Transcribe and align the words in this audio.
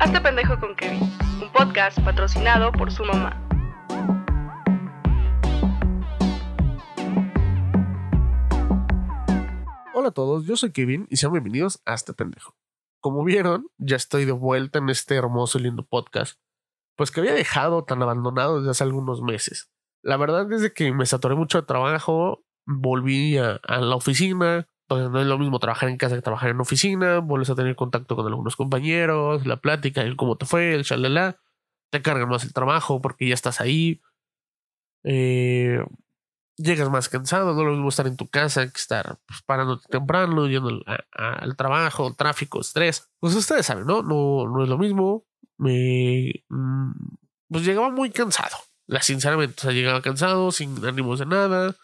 Hazte 0.00 0.20
pendejo 0.20 0.60
con 0.60 0.76
Kevin, 0.76 1.02
un 1.42 1.52
podcast 1.52 1.98
patrocinado 2.04 2.70
por 2.70 2.92
su 2.92 3.02
mamá. 3.04 3.44
Hola 9.92 10.08
a 10.08 10.12
todos, 10.12 10.46
yo 10.46 10.56
soy 10.56 10.70
Kevin 10.70 11.08
y 11.10 11.16
sean 11.16 11.32
bienvenidos 11.32 11.82
a 11.84 11.94
este 11.94 12.12
pendejo. 12.14 12.54
Como 13.00 13.24
vieron, 13.24 13.66
ya 13.76 13.96
estoy 13.96 14.24
de 14.24 14.30
vuelta 14.30 14.78
en 14.78 14.88
este 14.88 15.16
hermoso 15.16 15.58
y 15.58 15.62
lindo 15.62 15.84
podcast, 15.84 16.38
pues 16.96 17.10
que 17.10 17.18
había 17.18 17.34
dejado 17.34 17.82
tan 17.82 18.00
abandonado 18.00 18.58
desde 18.58 18.70
hace 18.70 18.84
algunos 18.84 19.20
meses. 19.20 19.68
La 20.04 20.16
verdad, 20.16 20.46
desde 20.46 20.72
que 20.72 20.92
me 20.92 21.06
saturé 21.06 21.34
mucho 21.34 21.60
de 21.60 21.66
trabajo, 21.66 22.44
volví 22.64 23.36
a, 23.36 23.60
a 23.64 23.80
la 23.80 23.96
oficina, 23.96 24.68
pues 24.88 25.10
no 25.10 25.20
es 25.20 25.26
lo 25.26 25.38
mismo 25.38 25.58
trabajar 25.58 25.90
en 25.90 25.98
casa 25.98 26.16
que 26.16 26.22
trabajar 26.22 26.50
en 26.50 26.60
oficina, 26.60 27.18
vuelves 27.18 27.50
a 27.50 27.54
tener 27.54 27.76
contacto 27.76 28.16
con 28.16 28.26
algunos 28.26 28.56
compañeros, 28.56 29.46
la 29.46 29.58
plática, 29.58 30.00
el 30.00 30.16
cómo 30.16 30.36
te 30.36 30.46
fue, 30.46 30.74
el 30.74 30.82
shalala, 30.82 31.36
te 31.90 32.00
carga 32.02 32.26
más 32.26 32.44
el 32.44 32.54
trabajo 32.54 33.00
porque 33.00 33.28
ya 33.28 33.34
estás 33.34 33.60
ahí, 33.60 34.00
eh, 35.04 35.84
llegas 36.56 36.90
más 36.90 37.10
cansado, 37.10 37.52
no 37.52 37.60
es 37.60 37.66
lo 37.66 37.72
mismo 37.72 37.90
estar 37.90 38.06
en 38.06 38.16
tu 38.16 38.28
casa 38.28 38.62
que 38.62 38.78
estar 38.78 39.18
pues, 39.26 39.42
parándote 39.42 39.86
temprano, 39.88 40.48
yendo 40.48 40.70
al, 40.70 41.06
al, 41.12 41.56
trabajo, 41.56 42.14
tráfico, 42.14 42.60
estrés, 42.60 43.10
pues 43.20 43.34
ustedes 43.34 43.66
saben, 43.66 43.86
¿no? 43.86 44.02
No, 44.02 44.48
no 44.48 44.62
es 44.62 44.70
lo 44.70 44.78
mismo, 44.78 45.26
me, 45.58 46.44
mm, 46.48 46.92
pues 47.50 47.64
llegaba 47.64 47.90
muy 47.90 48.10
cansado, 48.10 48.56
sinceramente, 49.02 49.56
o 49.58 49.62
sea, 49.62 49.72
llegaba 49.72 50.00
cansado, 50.00 50.50
sin 50.50 50.82
ánimos 50.86 51.18
de 51.18 51.26
nada, 51.26 51.76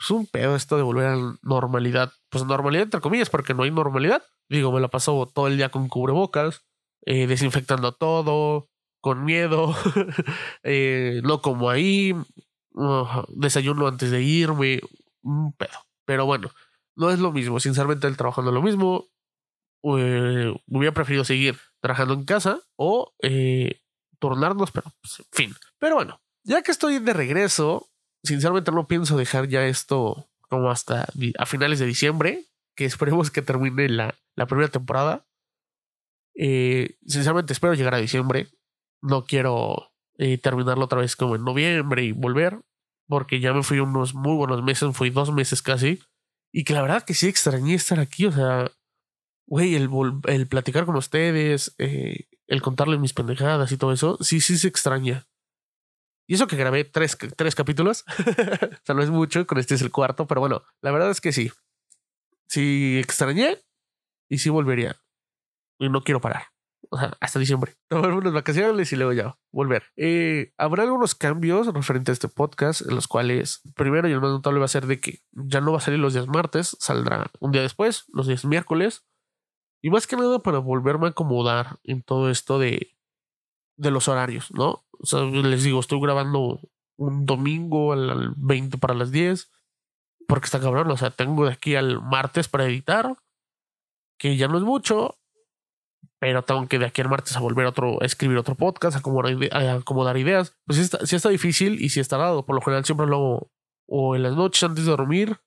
es 0.00 0.10
un 0.10 0.26
pedo 0.26 0.54
esto 0.54 0.76
de 0.76 0.82
volver 0.82 1.06
a 1.06 1.16
la 1.16 1.36
normalidad. 1.42 2.12
Pues 2.30 2.44
normalidad 2.44 2.84
entre 2.84 3.00
comillas, 3.00 3.30
porque 3.30 3.54
no 3.54 3.64
hay 3.64 3.70
normalidad. 3.70 4.22
Digo, 4.48 4.72
me 4.72 4.80
la 4.80 4.88
paso 4.88 5.30
todo 5.34 5.48
el 5.48 5.56
día 5.56 5.70
con 5.70 5.88
cubrebocas, 5.88 6.64
eh, 7.04 7.26
desinfectando 7.26 7.92
todo, 7.92 8.68
con 9.00 9.24
miedo, 9.24 9.74
eh, 10.62 11.20
no 11.24 11.42
como 11.42 11.70
ahí, 11.70 12.14
desayuno 13.28 13.88
antes 13.88 14.10
de 14.10 14.22
irme, 14.22 14.80
un 15.22 15.52
pedo. 15.52 15.78
Pero 16.04 16.26
bueno, 16.26 16.50
no 16.96 17.10
es 17.10 17.18
lo 17.18 17.32
mismo. 17.32 17.60
Sinceramente, 17.60 18.06
el 18.06 18.16
trabajo 18.16 18.42
no 18.42 18.52
lo 18.52 18.62
mismo. 18.62 19.06
Eh, 19.82 20.52
hubiera 20.66 20.94
preferido 20.94 21.24
seguir 21.24 21.58
trabajando 21.80 22.14
en 22.14 22.24
casa 22.24 22.60
o 22.76 23.12
turnarnos, 24.18 24.70
pero 24.70 24.92
pues, 25.00 25.22
fin. 25.32 25.54
Pero 25.78 25.96
bueno, 25.96 26.20
ya 26.44 26.62
que 26.62 26.70
estoy 26.70 26.98
de 26.98 27.12
regreso, 27.12 27.87
sinceramente 28.22 28.72
no 28.72 28.86
pienso 28.86 29.16
dejar 29.16 29.48
ya 29.48 29.66
esto 29.66 30.28
como 30.48 30.70
hasta 30.70 31.06
a 31.38 31.46
finales 31.46 31.78
de 31.78 31.86
diciembre, 31.86 32.44
que 32.74 32.84
esperemos 32.84 33.30
que 33.30 33.42
termine 33.42 33.88
la, 33.88 34.14
la 34.34 34.46
primera 34.46 34.68
temporada. 34.68 35.26
Eh, 36.34 36.96
sinceramente 37.06 37.52
espero 37.52 37.74
llegar 37.74 37.94
a 37.94 37.98
diciembre. 37.98 38.48
No 39.02 39.24
quiero 39.24 39.92
eh, 40.16 40.38
terminarlo 40.38 40.84
otra 40.84 41.00
vez 41.00 41.16
como 41.16 41.36
en 41.36 41.44
noviembre 41.44 42.04
y 42.04 42.12
volver, 42.12 42.60
porque 43.06 43.40
ya 43.40 43.52
me 43.52 43.62
fui 43.62 43.80
unos 43.80 44.14
muy 44.14 44.36
buenos 44.36 44.62
meses, 44.62 44.96
fui 44.96 45.10
dos 45.10 45.32
meses 45.32 45.62
casi, 45.62 46.00
y 46.52 46.64
que 46.64 46.74
la 46.74 46.82
verdad 46.82 47.04
que 47.04 47.14
sí 47.14 47.28
extrañé 47.28 47.74
estar 47.74 48.00
aquí, 48.00 48.26
o 48.26 48.32
sea, 48.32 48.70
güey, 49.46 49.74
el, 49.74 49.90
el 50.26 50.46
platicar 50.46 50.86
con 50.86 50.96
ustedes, 50.96 51.74
eh, 51.78 52.26
el 52.46 52.62
contarles 52.62 53.00
mis 53.00 53.12
pendejadas 53.12 53.70
y 53.72 53.76
todo 53.76 53.92
eso, 53.92 54.18
sí, 54.20 54.40
sí 54.40 54.58
se 54.58 54.68
extraña. 54.68 55.26
Y 56.28 56.34
eso 56.34 56.46
que 56.46 56.56
grabé 56.56 56.84
tres, 56.84 57.16
tres 57.36 57.54
capítulos. 57.54 58.04
o 58.18 58.84
sea, 58.84 58.94
no 58.94 59.02
es 59.02 59.10
mucho, 59.10 59.46
con 59.46 59.58
este 59.58 59.74
es 59.74 59.82
el 59.82 59.90
cuarto, 59.90 60.26
pero 60.26 60.42
bueno, 60.42 60.62
la 60.82 60.92
verdad 60.92 61.10
es 61.10 61.22
que 61.22 61.32
sí. 61.32 61.50
Sí 62.48 62.98
extrañé 62.98 63.58
y 64.28 64.38
sí 64.38 64.50
volvería. 64.50 64.96
Y 65.78 65.88
no 65.88 66.02
quiero 66.02 66.20
parar. 66.20 66.44
O 66.90 66.98
sea, 66.98 67.16
hasta 67.20 67.38
diciembre. 67.38 67.76
Tomar 67.88 68.12
unas 68.12 68.34
vacaciones 68.34 68.92
y 68.92 68.96
luego 68.96 69.14
ya 69.14 69.38
volver. 69.52 69.84
Eh, 69.96 70.52
habrá 70.58 70.82
algunos 70.82 71.14
cambios 71.14 71.72
referente 71.72 72.10
a 72.10 72.14
este 72.14 72.28
podcast, 72.28 72.82
en 72.82 72.94
los 72.94 73.08
cuales, 73.08 73.62
primero 73.74 74.06
y 74.06 74.12
el 74.12 74.20
más 74.20 74.30
notable 74.30 74.58
va 74.58 74.66
a 74.66 74.68
ser 74.68 74.86
de 74.86 75.00
que 75.00 75.22
ya 75.32 75.62
no 75.62 75.72
va 75.72 75.78
a 75.78 75.80
salir 75.80 75.98
los 75.98 76.12
días 76.12 76.28
martes, 76.28 76.76
saldrá 76.78 77.30
un 77.40 77.52
día 77.52 77.62
después, 77.62 78.04
los 78.12 78.26
días 78.26 78.44
miércoles. 78.44 79.06
Y 79.80 79.88
más 79.88 80.06
que 80.06 80.16
nada 80.16 80.40
para 80.40 80.58
volverme 80.58 81.06
a 81.06 81.10
acomodar 81.10 81.78
en 81.84 82.02
todo 82.02 82.30
esto 82.30 82.58
de, 82.58 82.97
de 83.78 83.90
los 83.90 84.08
horarios, 84.08 84.50
¿no? 84.52 84.84
O 85.00 85.06
sea, 85.06 85.22
les 85.22 85.62
digo, 85.62 85.80
estoy 85.80 86.00
grabando 86.00 86.60
un 86.98 87.24
domingo 87.24 87.92
al 87.92 88.34
20 88.36 88.76
para 88.78 88.94
las 88.94 89.10
10, 89.10 89.50
porque 90.26 90.46
está 90.46 90.60
cabrón, 90.60 90.90
o 90.90 90.96
sea, 90.96 91.10
tengo 91.10 91.46
de 91.46 91.52
aquí 91.52 91.76
al 91.76 92.02
martes 92.02 92.48
para 92.48 92.66
editar, 92.66 93.16
que 94.18 94.36
ya 94.36 94.48
no 94.48 94.58
es 94.58 94.64
mucho, 94.64 95.16
pero 96.18 96.42
tengo 96.42 96.66
que 96.66 96.80
de 96.80 96.86
aquí 96.86 97.00
al 97.00 97.08
martes 97.08 97.36
a 97.36 97.40
volver 97.40 97.66
a, 97.66 97.68
otro, 97.70 98.02
a 98.02 98.04
escribir 98.04 98.36
otro 98.36 98.56
podcast, 98.56 98.96
a 98.96 98.98
acomodar, 98.98 100.16
ideas. 100.18 100.56
Pues 100.66 100.78
sí 100.78 100.82
está, 100.82 100.98
está 100.98 101.28
difícil 101.28 101.80
y 101.80 101.90
sí 101.90 102.00
está 102.00 102.16
dado. 102.16 102.44
Por 102.44 102.56
lo 102.56 102.60
general 102.60 102.84
siempre 102.84 103.06
lo 103.06 103.16
hago 103.16 103.50
o 103.86 104.16
en 104.16 104.24
las 104.24 104.34
noches 104.34 104.62
antes 104.64 104.84
de 104.84 104.90
dormir 104.90 105.38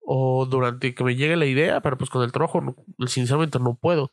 o 0.00 0.46
durante 0.46 0.94
que 0.94 1.04
me 1.04 1.16
llegue 1.16 1.36
la 1.36 1.46
idea, 1.46 1.80
pero 1.80 1.96
pues 1.96 2.10
con 2.10 2.22
el 2.22 2.32
trabajo 2.32 2.76
sinceramente 3.06 3.58
no 3.58 3.74
puedo 3.74 4.12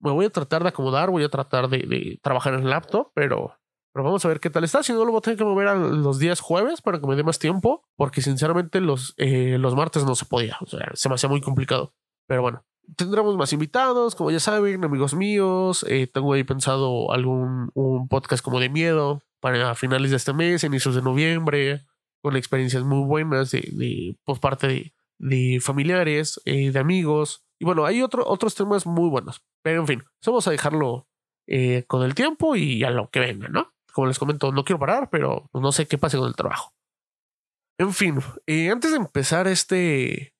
me 0.00 0.10
voy 0.10 0.26
a 0.26 0.30
tratar 0.30 0.62
de 0.62 0.70
acomodar, 0.70 1.10
voy 1.10 1.24
a 1.24 1.28
tratar 1.28 1.68
de, 1.68 2.18
trabajar 2.22 2.54
en 2.54 2.60
el 2.60 2.70
laptop, 2.70 3.10
pero, 3.14 3.58
pero 3.92 4.04
vamos 4.04 4.24
a 4.24 4.28
ver 4.28 4.40
qué 4.40 4.50
tal 4.50 4.64
está. 4.64 4.82
Si 4.82 4.92
no, 4.92 5.04
lo 5.04 5.12
voy 5.12 5.18
a 5.18 5.22
tener 5.22 5.38
que 5.38 5.44
mover 5.44 5.68
a 5.68 5.74
los 5.74 6.18
días 6.18 6.40
jueves 6.40 6.80
para 6.82 7.00
que 7.00 7.06
me 7.06 7.16
dé 7.16 7.24
más 7.24 7.38
tiempo, 7.38 7.84
porque 7.96 8.22
sinceramente 8.22 8.80
los, 8.80 9.14
eh, 9.16 9.56
los 9.58 9.74
martes 9.74 10.04
no 10.04 10.14
se 10.14 10.24
podía, 10.24 10.56
o 10.60 10.66
sea, 10.66 10.90
se 10.94 11.08
me 11.08 11.16
hacía 11.16 11.28
muy 11.28 11.40
complicado. 11.40 11.94
Pero 12.26 12.42
bueno, 12.42 12.64
tendremos 12.96 13.36
más 13.36 13.52
invitados, 13.52 14.14
como 14.14 14.30
ya 14.30 14.40
saben, 14.40 14.84
amigos 14.84 15.14
míos. 15.14 15.84
Eh, 15.88 16.06
tengo 16.06 16.32
ahí 16.32 16.44
pensado 16.44 17.12
algún 17.12 17.70
un 17.74 18.08
podcast 18.08 18.44
como 18.44 18.60
de 18.60 18.68
miedo 18.68 19.22
para 19.40 19.74
finales 19.74 20.10
de 20.10 20.16
este 20.16 20.32
mes, 20.32 20.64
inicios 20.64 20.94
de 20.94 21.02
noviembre, 21.02 21.86
con 22.22 22.36
experiencias 22.36 22.82
muy 22.82 23.06
buenas 23.06 23.50
de, 23.50 23.60
de 23.72 24.16
pues, 24.24 24.38
parte 24.38 24.66
de, 24.66 24.92
de 25.18 25.60
familiares, 25.60 26.40
eh, 26.44 26.70
de 26.70 26.78
amigos. 26.78 27.44
Y 27.60 27.64
bueno, 27.64 27.84
hay 27.84 28.02
otro, 28.02 28.26
otros 28.26 28.54
temas 28.54 28.86
muy 28.86 29.08
buenos. 29.08 29.42
Pero 29.62 29.80
en 29.80 29.86
fin, 29.86 30.04
vamos 30.24 30.46
a 30.46 30.50
dejarlo 30.50 31.08
eh, 31.46 31.84
con 31.86 32.02
el 32.02 32.14
tiempo 32.14 32.56
y 32.56 32.84
a 32.84 32.90
lo 32.90 33.10
que 33.10 33.20
venga, 33.20 33.48
¿no? 33.48 33.72
Como 33.92 34.06
les 34.06 34.18
comento, 34.18 34.52
no 34.52 34.64
quiero 34.64 34.78
parar, 34.78 35.10
pero 35.10 35.50
no 35.52 35.72
sé 35.72 35.86
qué 35.86 35.98
pase 35.98 36.18
con 36.18 36.28
el 36.28 36.36
trabajo. 36.36 36.72
En 37.80 37.92
fin, 37.92 38.18
eh, 38.46 38.70
antes 38.70 38.90
de 38.90 38.96
empezar 38.96 39.48
este 39.48 40.34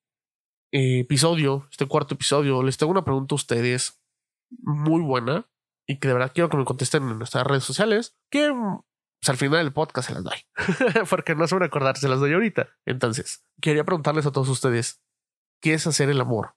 episodio, 0.73 1.67
este 1.71 1.87
cuarto 1.87 2.15
episodio, 2.15 2.63
les 2.63 2.77
tengo 2.77 2.93
una 2.93 3.05
pregunta 3.05 3.35
a 3.35 3.37
ustedes 3.37 4.01
muy 4.51 5.01
buena 5.01 5.49
y 5.87 5.99
que 5.99 6.09
de 6.09 6.15
verdad 6.15 6.33
quiero 6.35 6.51
que 6.51 6.57
me 6.57 6.65
contesten 6.65 7.09
en 7.09 7.19
nuestras 7.19 7.47
redes 7.47 7.65
sociales. 7.65 8.17
Que 8.31 8.51
pues, 8.51 9.29
al 9.29 9.37
final 9.37 9.65
del 9.65 9.73
podcast 9.73 10.09
se 10.09 10.15
las 10.15 10.25
doy. 10.25 10.39
Porque 11.11 11.35
no 11.35 11.47
se 11.47 11.55
van 11.55 11.63
a 11.63 11.67
acordar, 11.67 11.97
se 11.97 12.09
las 12.09 12.21
doy 12.21 12.33
ahorita. 12.33 12.69
Entonces, 12.87 13.45
quería 13.61 13.85
preguntarles 13.85 14.27
a 14.27 14.33
todos 14.33 14.49
ustedes, 14.49 15.03
¿qué 15.63 15.75
es 15.75 15.87
hacer 15.87 16.11
el 16.11 16.21
amor? 16.21 16.55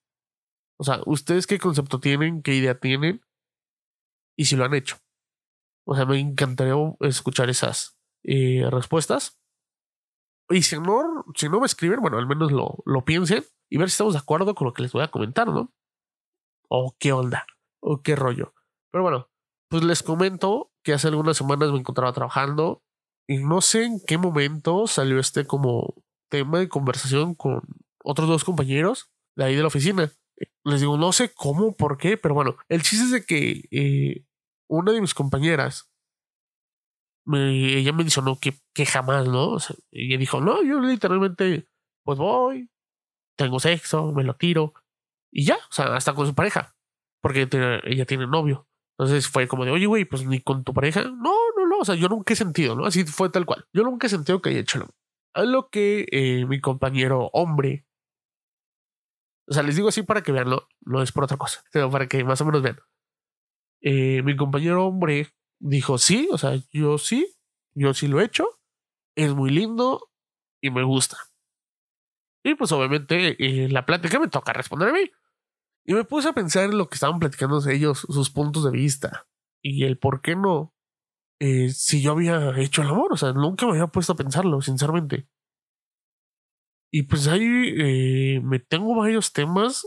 O 0.81 0.83
sea, 0.83 0.99
¿ustedes 1.05 1.45
qué 1.45 1.59
concepto 1.59 1.99
tienen? 1.99 2.41
¿Qué 2.41 2.55
idea 2.55 2.79
tienen? 2.79 3.21
Y 4.35 4.45
si 4.45 4.55
lo 4.55 4.65
han 4.65 4.73
hecho. 4.73 4.97
O 5.85 5.93
sea, 5.93 6.07
me 6.07 6.19
encantaría 6.19 6.73
escuchar 7.01 7.51
esas 7.51 7.99
eh, 8.23 8.67
respuestas. 8.67 9.39
Y 10.49 10.63
si 10.63 10.79
no, 10.79 11.23
si 11.35 11.49
no 11.49 11.59
me 11.59 11.67
escriben, 11.67 12.01
bueno, 12.01 12.17
al 12.17 12.25
menos 12.25 12.51
lo, 12.51 12.81
lo 12.83 13.05
piensen 13.05 13.45
y 13.69 13.77
ver 13.77 13.89
si 13.89 13.93
estamos 13.93 14.13
de 14.13 14.19
acuerdo 14.21 14.55
con 14.55 14.65
lo 14.65 14.73
que 14.73 14.81
les 14.81 14.91
voy 14.91 15.03
a 15.03 15.11
comentar, 15.11 15.49
¿no? 15.49 15.71
O 16.67 16.95
qué 16.97 17.13
onda, 17.13 17.45
o 17.79 18.01
qué 18.01 18.15
rollo. 18.15 18.55
Pero 18.91 19.03
bueno, 19.03 19.29
pues 19.69 19.83
les 19.83 20.01
comento 20.01 20.71
que 20.83 20.93
hace 20.93 21.09
algunas 21.09 21.37
semanas 21.37 21.71
me 21.71 21.77
encontraba 21.77 22.11
trabajando 22.11 22.81
y 23.29 23.37
no 23.37 23.61
sé 23.61 23.83
en 23.83 24.01
qué 24.07 24.17
momento 24.17 24.87
salió 24.87 25.19
este 25.19 25.45
como 25.45 25.93
tema 26.27 26.57
de 26.57 26.69
conversación 26.69 27.35
con 27.35 27.61
otros 28.03 28.27
dos 28.27 28.43
compañeros 28.43 29.11
de 29.35 29.43
ahí 29.43 29.55
de 29.55 29.61
la 29.61 29.67
oficina. 29.67 30.11
Les 30.63 30.79
digo, 30.79 30.97
no 30.97 31.11
sé 31.11 31.33
cómo, 31.33 31.75
por 31.75 31.97
qué, 31.97 32.17
pero 32.17 32.33
bueno, 32.33 32.55
el 32.69 32.83
chiste 32.83 33.05
es 33.05 33.11
de 33.11 33.25
que 33.25 33.63
eh, 33.71 34.25
una 34.69 34.91
de 34.91 35.01
mis 35.01 35.13
compañeras, 35.13 35.89
me, 37.25 37.77
ella 37.77 37.93
mencionó 37.93 38.37
que, 38.39 38.55
que 38.73 38.85
jamás, 38.85 39.27
¿no? 39.27 39.49
O 39.51 39.59
sea, 39.59 39.75
ella 39.91 40.17
dijo, 40.17 40.41
no, 40.41 40.63
yo 40.63 40.79
literalmente, 40.79 41.67
pues 42.03 42.17
voy, 42.19 42.69
tengo 43.37 43.59
sexo, 43.59 44.11
me 44.11 44.23
lo 44.23 44.35
tiro, 44.35 44.73
y 45.31 45.45
ya, 45.45 45.55
o 45.55 45.71
sea, 45.71 45.95
hasta 45.95 46.13
con 46.13 46.27
su 46.27 46.35
pareja, 46.35 46.75
porque 47.21 47.47
ella 47.85 48.05
tiene 48.05 48.27
novio. 48.27 48.67
Entonces 48.99 49.27
fue 49.27 49.47
como 49.47 49.65
de, 49.65 49.71
oye, 49.71 49.87
güey, 49.87 50.05
pues 50.05 50.25
ni 50.27 50.41
con 50.41 50.63
tu 50.63 50.73
pareja. 50.73 51.03
No, 51.03 51.33
no, 51.57 51.67
no. 51.67 51.79
O 51.79 51.85
sea, 51.85 51.95
yo 51.95 52.07
nunca 52.07 52.33
he 52.33 52.35
sentido, 52.35 52.75
¿no? 52.75 52.85
Así 52.85 53.03
fue 53.03 53.29
tal 53.29 53.47
cual. 53.47 53.65
Yo 53.73 53.81
nunca 53.81 54.05
he 54.05 54.09
sentido 54.11 54.41
que 54.41 54.49
haya 54.49 54.59
hecho 54.59 54.87
lo 55.35 55.69
que 55.69 56.05
eh, 56.11 56.45
mi 56.45 56.59
compañero 56.59 57.29
hombre. 57.33 57.85
O 59.47 59.53
sea, 59.53 59.63
les 59.63 59.75
digo 59.75 59.89
así 59.89 60.03
para 60.03 60.21
que 60.21 60.31
vean, 60.31 60.49
no, 60.49 60.67
no 60.81 61.01
es 61.01 61.11
por 61.11 61.23
otra 61.23 61.37
cosa, 61.37 61.63
sino 61.71 61.89
para 61.89 62.07
que 62.07 62.23
más 62.23 62.41
o 62.41 62.45
menos 62.45 62.61
vean. 62.61 62.79
Eh, 63.81 64.21
mi 64.23 64.35
compañero 64.35 64.85
hombre 64.85 65.33
dijo, 65.59 65.97
sí, 65.97 66.29
o 66.31 66.37
sea, 66.37 66.53
yo 66.71 66.97
sí, 66.97 67.35
yo 67.73 67.93
sí 67.93 68.07
lo 68.07 68.21
he 68.21 68.25
hecho. 68.25 68.47
Es 69.15 69.33
muy 69.33 69.49
lindo 69.49 70.09
y 70.61 70.71
me 70.71 70.83
gusta. 70.83 71.17
Y 72.43 72.55
pues 72.55 72.71
obviamente 72.71 73.35
eh, 73.39 73.69
la 73.69 73.85
plática 73.85 74.19
me 74.19 74.27
toca 74.27 74.53
responder 74.53 74.89
a 74.89 74.93
mí. 74.93 75.11
Y 75.85 75.93
me 75.93 76.05
puse 76.05 76.29
a 76.29 76.33
pensar 76.33 76.65
en 76.65 76.77
lo 76.77 76.89
que 76.89 76.95
estaban 76.95 77.19
platicando 77.19 77.67
ellos, 77.69 77.99
sus 77.99 78.29
puntos 78.29 78.63
de 78.63 78.71
vista. 78.71 79.27
y 79.63 79.83
el 79.85 79.97
por 79.97 80.21
qué 80.21 80.35
no, 80.35 80.73
eh, 81.41 81.69
si 81.69 82.03
yo 82.03 82.11
había 82.11 82.55
hecho 82.59 82.83
el 82.83 82.89
amor. 82.89 83.13
O 83.13 83.17
sea, 83.17 83.33
nunca 83.33 83.65
me 83.65 83.71
había 83.73 83.87
puesto 83.87 84.13
a 84.13 84.15
pensarlo, 84.15 84.61
sinceramente. 84.61 85.27
Y 86.91 87.03
pues 87.03 87.27
ahí 87.27 87.73
eh, 87.77 88.41
me 88.43 88.59
tengo 88.59 88.95
varios 88.95 89.31
temas 89.31 89.85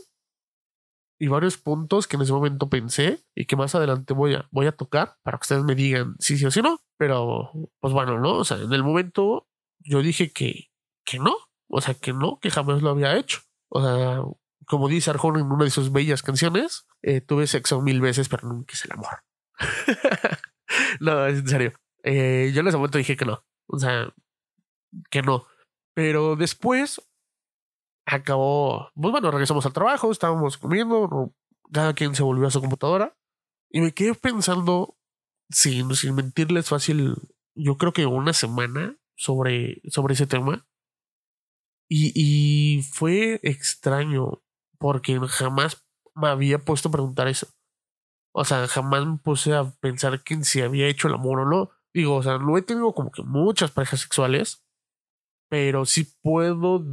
y 1.18 1.28
varios 1.28 1.58
puntos 1.58 2.06
que 2.06 2.16
en 2.16 2.22
ese 2.22 2.32
momento 2.32 2.68
pensé 2.68 3.24
y 3.34 3.44
que 3.44 3.56
más 3.56 3.74
adelante 3.74 4.14
voy 4.14 4.34
a, 4.34 4.48
voy 4.50 4.66
a 4.66 4.76
tocar 4.76 5.16
para 5.22 5.38
que 5.38 5.42
ustedes 5.42 5.64
me 5.64 5.74
digan 5.74 6.16
si 6.18 6.38
sí 6.38 6.46
o 6.46 6.50
si 6.50 6.62
no. 6.62 6.80
Pero, 6.96 7.50
pues 7.80 7.92
bueno, 7.92 8.18
¿no? 8.18 8.38
O 8.38 8.44
sea, 8.44 8.56
en 8.56 8.72
el 8.72 8.82
momento 8.82 9.48
yo 9.80 10.02
dije 10.02 10.32
que, 10.32 10.70
que 11.04 11.18
no. 11.18 11.36
O 11.68 11.80
sea, 11.80 11.94
que 11.94 12.12
no, 12.12 12.38
que 12.40 12.50
jamás 12.50 12.82
lo 12.82 12.90
había 12.90 13.16
hecho. 13.16 13.40
O 13.68 13.82
sea, 13.82 14.22
como 14.66 14.88
dice 14.88 15.10
Arjona 15.10 15.40
en 15.40 15.50
una 15.50 15.64
de 15.64 15.70
sus 15.70 15.92
bellas 15.92 16.22
canciones, 16.22 16.86
eh, 17.02 17.20
tuve 17.20 17.46
sexo 17.46 17.80
mil 17.82 18.00
veces, 18.00 18.28
pero 18.28 18.48
nunca 18.48 18.72
hice 18.72 18.88
el 18.88 18.92
amor. 18.92 19.24
no, 21.00 21.26
es 21.26 21.38
en 21.40 21.48
serio. 21.48 21.72
Eh, 22.02 22.50
yo 22.54 22.60
en 22.60 22.68
ese 22.68 22.76
momento 22.76 22.98
dije 22.98 23.16
que 23.16 23.24
no. 23.24 23.44
O 23.66 23.78
sea, 23.78 24.12
que 25.10 25.22
no. 25.22 25.46
Pero 25.94 26.36
después 26.36 27.00
acabó, 28.06 28.90
pues 28.94 29.12
bueno, 29.12 29.30
regresamos 29.30 29.64
al 29.64 29.72
trabajo, 29.72 30.10
estábamos 30.10 30.58
comiendo, 30.58 31.32
cada 31.72 31.94
quien 31.94 32.14
se 32.14 32.22
volvió 32.22 32.46
a 32.46 32.50
su 32.50 32.60
computadora 32.60 33.16
y 33.70 33.80
me 33.80 33.92
quedé 33.92 34.14
pensando, 34.14 34.96
sin, 35.50 35.94
sin 35.94 36.14
mentirles 36.14 36.68
fácil, 36.68 37.16
yo 37.54 37.76
creo 37.76 37.92
que 37.92 38.06
una 38.06 38.32
semana 38.32 38.96
sobre, 39.16 39.80
sobre 39.88 40.14
ese 40.14 40.26
tema. 40.26 40.66
Y, 41.88 42.12
y 42.14 42.82
fue 42.82 43.40
extraño 43.42 44.42
porque 44.78 45.18
jamás 45.28 45.84
me 46.14 46.28
había 46.28 46.58
puesto 46.58 46.88
a 46.88 46.92
preguntar 46.92 47.28
eso. 47.28 47.48
O 48.32 48.44
sea, 48.44 48.66
jamás 48.66 49.06
me 49.06 49.18
puse 49.18 49.54
a 49.54 49.70
pensar 49.80 50.22
que 50.22 50.42
si 50.44 50.60
había 50.60 50.88
hecho 50.88 51.08
el 51.08 51.14
amor 51.14 51.40
o 51.40 51.46
no. 51.46 51.70
Digo, 51.92 52.16
o 52.16 52.22
sea, 52.22 52.38
no 52.38 52.58
he 52.58 52.62
tenido 52.62 52.92
como 52.92 53.12
que 53.12 53.22
muchas 53.22 53.70
parejas 53.70 54.00
sexuales, 54.00 54.63
pero 55.54 55.84
sí 55.84 56.12
puedo, 56.20 56.84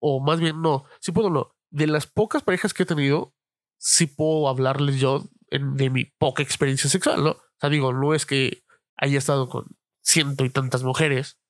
o 0.00 0.20
más 0.20 0.38
bien 0.38 0.62
no, 0.62 0.84
sí 1.00 1.10
puedo 1.10 1.30
no. 1.30 1.56
De 1.72 1.88
las 1.88 2.06
pocas 2.06 2.44
parejas 2.44 2.72
que 2.72 2.84
he 2.84 2.86
tenido, 2.86 3.34
sí 3.76 4.06
puedo 4.06 4.48
hablarles 4.48 5.00
yo 5.00 5.24
de 5.50 5.90
mi 5.90 6.04
poca 6.04 6.44
experiencia 6.44 6.88
sexual, 6.88 7.24
¿no? 7.24 7.30
O 7.30 7.42
sea, 7.60 7.70
digo, 7.70 7.92
no 7.92 8.14
es 8.14 8.24
que 8.24 8.62
haya 8.96 9.18
estado 9.18 9.48
con 9.48 9.66
ciento 10.00 10.44
y 10.44 10.50
tantas 10.50 10.84
mujeres, 10.84 11.40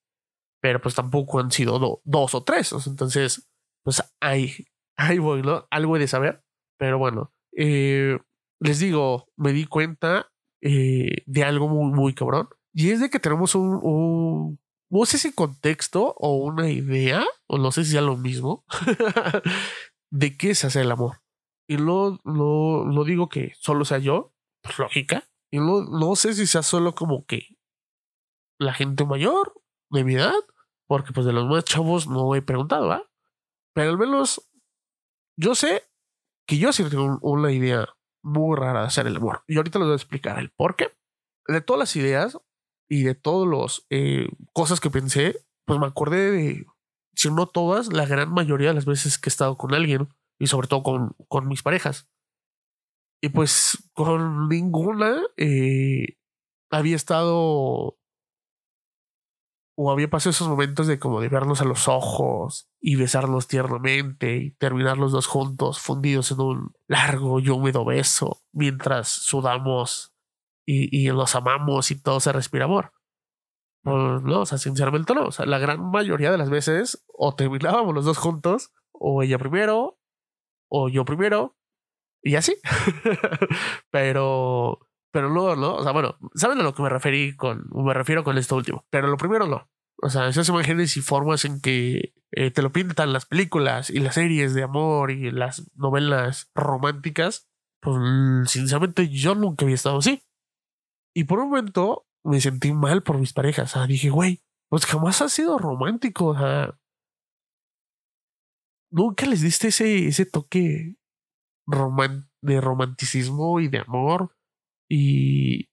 pero 0.63 0.81
pues 0.81 0.95
tampoco 0.95 1.39
han 1.39 1.51
sido 1.51 2.01
dos 2.03 2.35
o 2.35 2.45
tres. 2.45 2.73
Entonces, 2.87 3.47
pues 3.85 4.03
ahí, 4.19 4.69
ahí 4.97 5.19
voy, 5.19 5.43
¿no? 5.43 5.67
Algo 5.71 5.97
he 5.97 6.01
de 6.01 6.09
saber. 6.09 6.43
Pero 6.79 6.97
bueno, 6.97 7.35
eh, 7.55 8.17
les 8.59 8.79
digo, 8.79 9.29
me 9.37 9.53
di 9.53 9.67
cuenta 9.67 10.33
eh, 10.63 11.25
de 11.27 11.45
algo 11.45 11.69
muy, 11.69 11.93
muy 11.93 12.15
cabrón. 12.15 12.49
Y 12.73 12.89
es 12.89 13.01
de 13.01 13.11
que 13.11 13.21
tenemos 13.21 13.55
un 13.55 14.59
no 14.91 15.05
sé 15.07 15.19
si 15.19 15.33
contexto 15.33 16.15
o 16.19 16.37
una 16.37 16.71
idea, 16.71 17.25
o 17.47 17.59
no 17.59 17.73
sé 17.73 17.85
si 17.85 17.93
sea 17.93 18.01
lo 18.01 18.17
mismo, 18.17 18.65
de 20.11 20.37
qué 20.37 20.51
es 20.51 20.65
hacer 20.65 20.83
el 20.83 20.91
amor. 20.91 21.21
Y 21.69 21.77
no, 21.77 22.19
no, 22.25 22.85
no 22.85 23.05
digo 23.05 23.29
que 23.29 23.53
solo 23.59 23.85
sea 23.85 23.99
yo, 23.99 24.33
pues 24.63 24.79
lógica. 24.79 25.25
Y 25.51 25.59
no, 25.59 25.85
no 25.85 26.17
sé 26.17 26.35
si 26.35 26.47
sea 26.47 26.63
solo 26.63 26.95
como 26.95 27.27
que 27.27 27.59
la 28.59 28.73
gente 28.75 29.05
mayor 29.05 29.55
de 29.91 30.05
mi 30.05 30.15
edad, 30.15 30.35
porque 30.87 31.13
pues 31.13 31.27
de 31.27 31.33
los 31.33 31.47
más 31.47 31.65
chavos 31.65 32.07
no 32.07 32.35
he 32.35 32.43
preguntado, 32.43 32.91
¿ah? 32.93 33.09
Pero 33.75 33.91
al 33.91 33.99
menos 33.99 34.51
yo 35.39 35.55
sé 35.55 35.85
que 36.47 36.59
yo 36.59 36.73
sí 36.73 36.85
tengo 36.89 37.19
una 37.23 37.53
idea 37.53 37.87
muy 38.23 38.57
rara 38.57 38.81
de 38.81 38.87
hacer 38.87 39.07
el 39.07 39.17
amor. 39.17 39.43
Y 39.47 39.57
ahorita 39.57 39.79
les 39.79 39.87
voy 39.87 39.93
a 39.93 39.97
explicar 39.97 40.39
el 40.39 40.51
por 40.51 40.77
qué. 40.77 40.97
De 41.47 41.61
todas 41.61 41.79
las 41.79 41.97
ideas, 41.97 42.39
y 42.89 43.03
de 43.03 43.15
todas 43.15 43.49
las 43.49 43.87
eh, 43.91 44.29
cosas 44.53 44.81
que 44.81 44.91
pensé, 44.91 45.37
pues 45.65 45.79
me 45.79 45.87
acordé 45.87 46.31
de, 46.31 46.67
si 47.15 47.31
no 47.31 47.47
todas, 47.47 47.93
la 47.93 48.07
gran 48.07 48.33
mayoría 48.33 48.69
de 48.69 48.75
las 48.75 48.87
veces 48.87 49.19
que 49.19 49.29
he 49.29 49.33
estado 49.33 49.57
con 49.57 49.75
alguien 49.75 50.09
y 50.39 50.47
sobre 50.47 50.69
todo 50.69 50.83
con, 50.83 51.17
con 51.29 51.49
mis 51.49 51.63
parejas. 51.63 52.09
Y 53.21 53.31
pues 53.31 53.91
con 53.95 54.49
ninguna 54.49 55.21
eh, 55.37 56.17
había 56.71 56.97
estado 56.97 57.99
o 59.81 59.93
había 59.93 60.11
pasado 60.11 60.31
esos 60.31 60.49
momentos 60.49 60.89
de 60.89 60.99
como 60.99 61.21
de 61.21 61.29
vernos 61.29 61.61
a 61.61 61.65
los 61.65 61.87
ojos 61.87 62.69
y 62.81 62.97
besarnos 62.97 63.47
tiernamente 63.47 64.37
y 64.37 64.51
terminar 64.53 64.99
los 64.99 65.13
dos 65.13 65.27
juntos 65.27 65.79
fundidos 65.79 66.33
en 66.33 66.41
un 66.41 66.73
largo 66.89 67.39
y 67.39 67.49
húmedo 67.49 67.85
beso 67.85 68.43
mientras 68.53 69.09
sudamos 69.09 70.13
y, 70.71 71.07
y 71.07 71.09
los 71.09 71.35
amamos 71.35 71.91
y 71.91 72.01
todo 72.01 72.21
se 72.21 72.31
respira 72.31 72.67
amor. 72.67 72.93
Pues, 73.83 74.23
no, 74.23 74.41
o 74.41 74.47
sea, 74.47 74.59
sinceramente 74.59 75.15
no. 75.15 75.27
O 75.27 75.33
sea, 75.33 75.47
la 75.47 75.59
gran 75.59 75.91
mayoría 75.91 76.31
de 76.31 76.37
las 76.37 76.51
veces 76.51 77.07
o 77.09 77.35
terminábamos 77.35 77.95
los 77.95 78.05
dos 78.05 78.19
juntos, 78.19 78.73
o 78.93 79.23
ella 79.23 79.39
primero, 79.39 79.99
o 80.69 80.91
yo 80.91 81.07
primero, 81.07 81.57
y 82.23 82.37
así. 82.37 82.55
pero, 83.91 84.81
pero 85.11 85.31
no, 85.31 85.57
¿no? 85.57 85.77
O 85.77 85.83
sea, 85.83 85.93
bueno, 85.93 86.17
¿saben 86.35 86.61
a 86.61 86.63
lo 86.63 86.75
que 86.75 86.83
me 86.83 86.91
referí 86.91 87.35
con, 87.35 87.67
me 87.71 87.95
refiero 87.95 88.23
con 88.23 88.37
esto 88.37 88.57
último? 88.57 88.85
Pero 88.91 89.09
lo 89.09 89.17
primero 89.17 89.47
no. 89.47 89.71
O 90.03 90.11
sea, 90.11 90.29
esas 90.29 90.51
imágenes 90.51 90.99
y 90.99 91.01
formas 91.01 91.47
en 91.47 91.63
que 91.63 92.13
eh, 92.33 92.51
te 92.51 92.61
lo 92.61 92.73
pintan 92.73 93.15
las 93.15 93.25
películas 93.25 93.89
y 93.89 94.01
las 94.01 94.15
series 94.17 94.53
de 94.53 94.65
amor 94.65 95.11
y 95.11 95.31
las 95.31 95.71
novelas 95.75 96.51
románticas, 96.55 97.49
pues 97.81 97.97
sinceramente 98.51 99.09
yo 99.09 99.35
nunca 99.35 99.65
había 99.65 99.75
estado 99.75 99.99
así. 99.99 100.23
Y 101.15 101.25
por 101.25 101.39
un 101.41 101.51
momento 101.51 102.07
me 102.25 102.41
sentí 102.41 102.73
mal 102.73 103.03
por 103.03 103.19
mis 103.19 103.33
parejas. 103.33 103.71
O 103.71 103.79
sea, 103.79 103.87
dije, 103.87 104.11
güey, 104.11 104.43
pues 104.69 104.87
jamás 104.87 105.23
has 105.23 105.33
sido 105.33 105.59
romántico. 105.59 106.37
Nunca 108.91 109.27
les 109.27 109.41
diste 109.41 109.69
ese, 109.69 110.09
ese 110.09 110.27
toque 110.27 110.97
de 112.41 112.61
romanticismo 112.61 113.61
y 113.61 113.69
de 113.69 113.79
amor 113.79 114.37
y, 114.89 115.69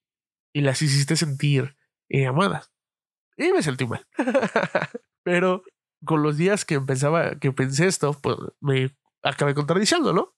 y 0.54 0.60
las 0.60 0.82
hiciste 0.82 1.16
sentir 1.16 1.76
eh, 2.08 2.26
amadas. 2.26 2.72
Y 3.36 3.52
me 3.52 3.62
sentí 3.62 3.86
mal. 3.86 4.06
Pero 5.24 5.62
con 6.04 6.22
los 6.22 6.36
días 6.36 6.64
que 6.64 6.74
empezaba, 6.74 7.38
que 7.38 7.52
pensé 7.52 7.86
esto, 7.86 8.12
pues 8.20 8.36
me 8.60 8.96
acabé 9.22 9.54
contradiciendo, 9.54 10.12
¿no? 10.12 10.35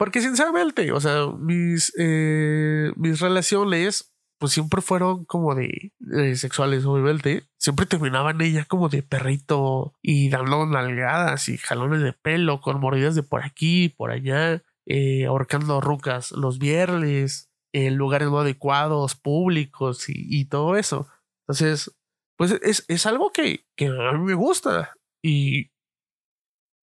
Porque 0.00 0.22
sinceramente, 0.22 0.92
o 0.92 0.98
sea, 0.98 1.26
mis, 1.26 1.92
eh, 1.98 2.90
mis 2.96 3.20
relaciones, 3.20 4.14
pues 4.38 4.50
siempre 4.50 4.80
fueron 4.80 5.26
como 5.26 5.54
de, 5.54 5.92
sexuales, 6.36 6.86
obviamente. 6.86 7.44
Siempre 7.58 7.84
terminaban 7.84 8.40
ellas 8.40 8.66
como 8.66 8.88
de 8.88 9.02
perrito 9.02 9.92
y 10.00 10.30
dando 10.30 10.64
nalgadas 10.64 11.50
y 11.50 11.58
jalones 11.58 12.00
de 12.00 12.14
pelo 12.14 12.62
con 12.62 12.80
mordidas 12.80 13.14
de 13.14 13.22
por 13.22 13.44
aquí, 13.44 13.90
por 13.90 14.10
allá, 14.10 14.62
eh, 14.86 15.26
ahorcando 15.26 15.82
rucas 15.82 16.32
los 16.32 16.58
viernes, 16.58 17.50
en 17.74 17.96
lugares 17.96 18.30
no 18.30 18.38
adecuados, 18.38 19.16
públicos 19.16 20.08
y, 20.08 20.14
y 20.16 20.46
todo 20.46 20.76
eso. 20.76 21.08
Entonces, 21.42 21.94
pues 22.38 22.52
es, 22.62 22.86
es 22.88 23.04
algo 23.04 23.32
que, 23.32 23.66
que 23.76 23.88
a 23.88 24.12
mí 24.12 24.24
me 24.24 24.34
gusta 24.34 24.94
y 25.22 25.70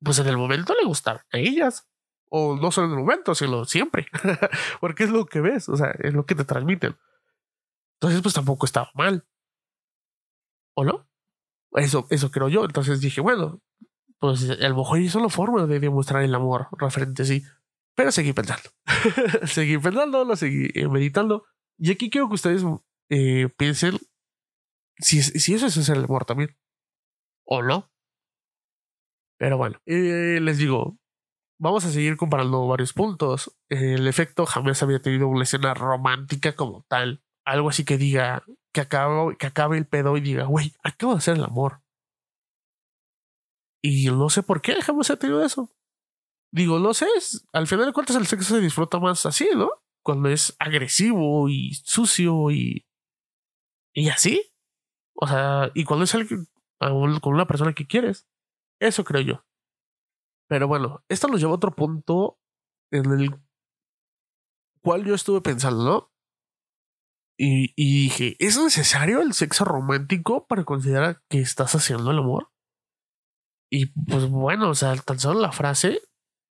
pues 0.04 0.20
en 0.20 0.28
el 0.28 0.38
momento 0.38 0.76
le 0.80 0.86
gustaban 0.86 1.24
a 1.32 1.40
ellas. 1.40 1.88
O 2.30 2.58
no 2.58 2.72
solo 2.72 2.88
en 2.88 2.94
el 2.94 3.00
momento, 3.00 3.36
sino 3.36 3.66
siempre. 3.66 4.08
Porque 4.82 5.06
es 5.06 5.10
lo 5.10 5.26
que 5.26 5.42
ves, 5.42 5.70
o 5.70 5.78
sea, 5.78 5.92
es 6.00 6.14
lo 6.14 6.26
que 6.26 6.36
te 6.36 6.46
transmiten. 6.46 6.98
Entonces, 7.96 8.22
pues 8.22 8.34
tampoco 8.34 8.66
estaba 8.66 8.92
mal. 8.94 9.26
¿O 10.76 10.84
no? 10.84 11.08
Eso, 11.74 12.06
eso 12.10 12.32
creo 12.32 12.50
yo. 12.50 12.66
Entonces 12.66 13.02
dije, 13.02 13.22
bueno, 13.22 13.62
pues 14.20 14.50
a 14.50 14.70
lo 14.70 14.76
mejor 14.76 15.00
es 15.00 15.12
solo 15.12 15.30
forma 15.30 15.66
de 15.66 15.80
demostrar 15.80 16.24
el 16.24 16.36
amor 16.36 16.68
referente 16.78 17.26
sí. 17.26 17.44
Pero 17.96 18.12
seguí 18.12 18.34
pensando. 18.34 18.70
seguí 19.48 19.78
pensando, 19.78 20.24
lo 20.24 20.36
seguí 20.36 20.70
eh, 20.74 20.88
meditando. 20.88 21.46
Y 21.78 21.92
aquí 21.92 22.10
quiero 22.10 22.28
que 22.28 22.36
ustedes 22.36 22.64
eh, 23.10 23.50
piensen 23.58 23.98
si, 24.98 25.22
si 25.22 25.54
eso 25.54 25.68
es 25.68 25.90
el 25.90 26.04
amor 26.04 26.26
también. 26.26 26.56
O 27.46 27.62
no. 27.62 27.90
Pero 29.38 29.58
bueno, 29.58 29.80
eh, 29.86 30.40
les 30.42 30.58
digo, 30.58 30.98
vamos 31.60 31.86
a 31.86 31.92
seguir 31.92 32.18
comparando 32.18 32.68
varios 32.68 32.94
puntos. 32.94 33.56
El 33.70 34.08
efecto 34.08 34.46
jamás 34.46 34.82
había 34.84 35.02
tenido 35.02 35.28
una 35.28 35.44
escena 35.44 35.74
romántica 35.74 36.56
como 36.56 36.84
tal. 36.88 37.24
Algo 37.46 37.70
así 37.70 37.86
que 37.86 37.98
diga, 37.98 38.44
que, 38.74 38.82
acabo, 38.82 39.36
que 39.38 39.48
acabe 39.48 39.78
el 39.78 39.88
pedo 39.88 40.18
y 40.18 40.22
diga, 40.22 40.46
güey, 40.46 40.74
acabo 40.84 41.14
de 41.14 41.20
hacer 41.20 41.38
el 41.38 41.44
amor. 41.44 41.82
Y 43.82 44.08
no 44.08 44.30
sé 44.30 44.44
por 44.44 44.62
qué 44.62 44.82
jamás 44.82 45.10
ha 45.12 45.18
tenido 45.18 45.44
eso. 45.44 45.72
Digo, 46.52 46.80
no 46.80 46.94
sé, 46.94 47.08
al 47.54 47.68
final 47.68 47.86
de 47.86 47.94
cuentas 47.94 48.16
el 48.16 48.28
sexo 48.28 48.56
se 48.56 48.62
disfruta 48.62 49.00
más 49.00 49.26
así, 49.26 49.50
¿no? 49.56 49.70
Cuando 50.04 50.30
es 50.30 50.56
agresivo 50.60 51.50
y 51.50 51.74
sucio 51.74 52.52
y. 52.52 52.86
y 53.94 54.10
así. 54.10 54.54
O 55.14 55.28
sea, 55.28 55.72
y 55.74 55.84
cuando 55.84 56.06
es 56.06 56.16
alguien, 56.16 56.48
con 56.80 57.34
una 57.34 57.48
persona 57.48 57.74
que 57.74 57.88
quieres. 57.88 58.28
Eso 58.80 59.04
creo 59.04 59.22
yo. 59.22 59.47
Pero 60.48 60.68
bueno, 60.68 61.04
esto 61.10 61.27
nos 61.27 61.39
lleva 61.39 61.51
a 61.51 61.56
otro 61.56 61.75
punto 61.75 62.39
en 62.92 63.12
el 63.12 63.36
cual 64.82 65.06
yo 65.06 65.16
estuve 65.16 65.42
pensando, 65.42 65.84
¿no? 65.84 66.12
Y, 67.39 67.74
dije, 67.75 68.36
¿es 68.39 68.58
necesario 68.58 69.22
el 69.22 69.34
sexo 69.34 69.63
romántico 69.63 70.48
para 70.48 70.63
considerar 70.63 71.22
que 71.30 71.39
estás 71.39 71.75
haciendo 71.75 72.10
el 72.10 72.18
amor? 72.18 72.50
Y 73.70 73.88
pues 73.88 74.27
bueno, 74.27 74.70
o 74.70 74.75
sea, 74.75 74.96
tan 74.96 75.20
solo 75.20 75.39
la 75.39 75.51
frase 75.51 76.01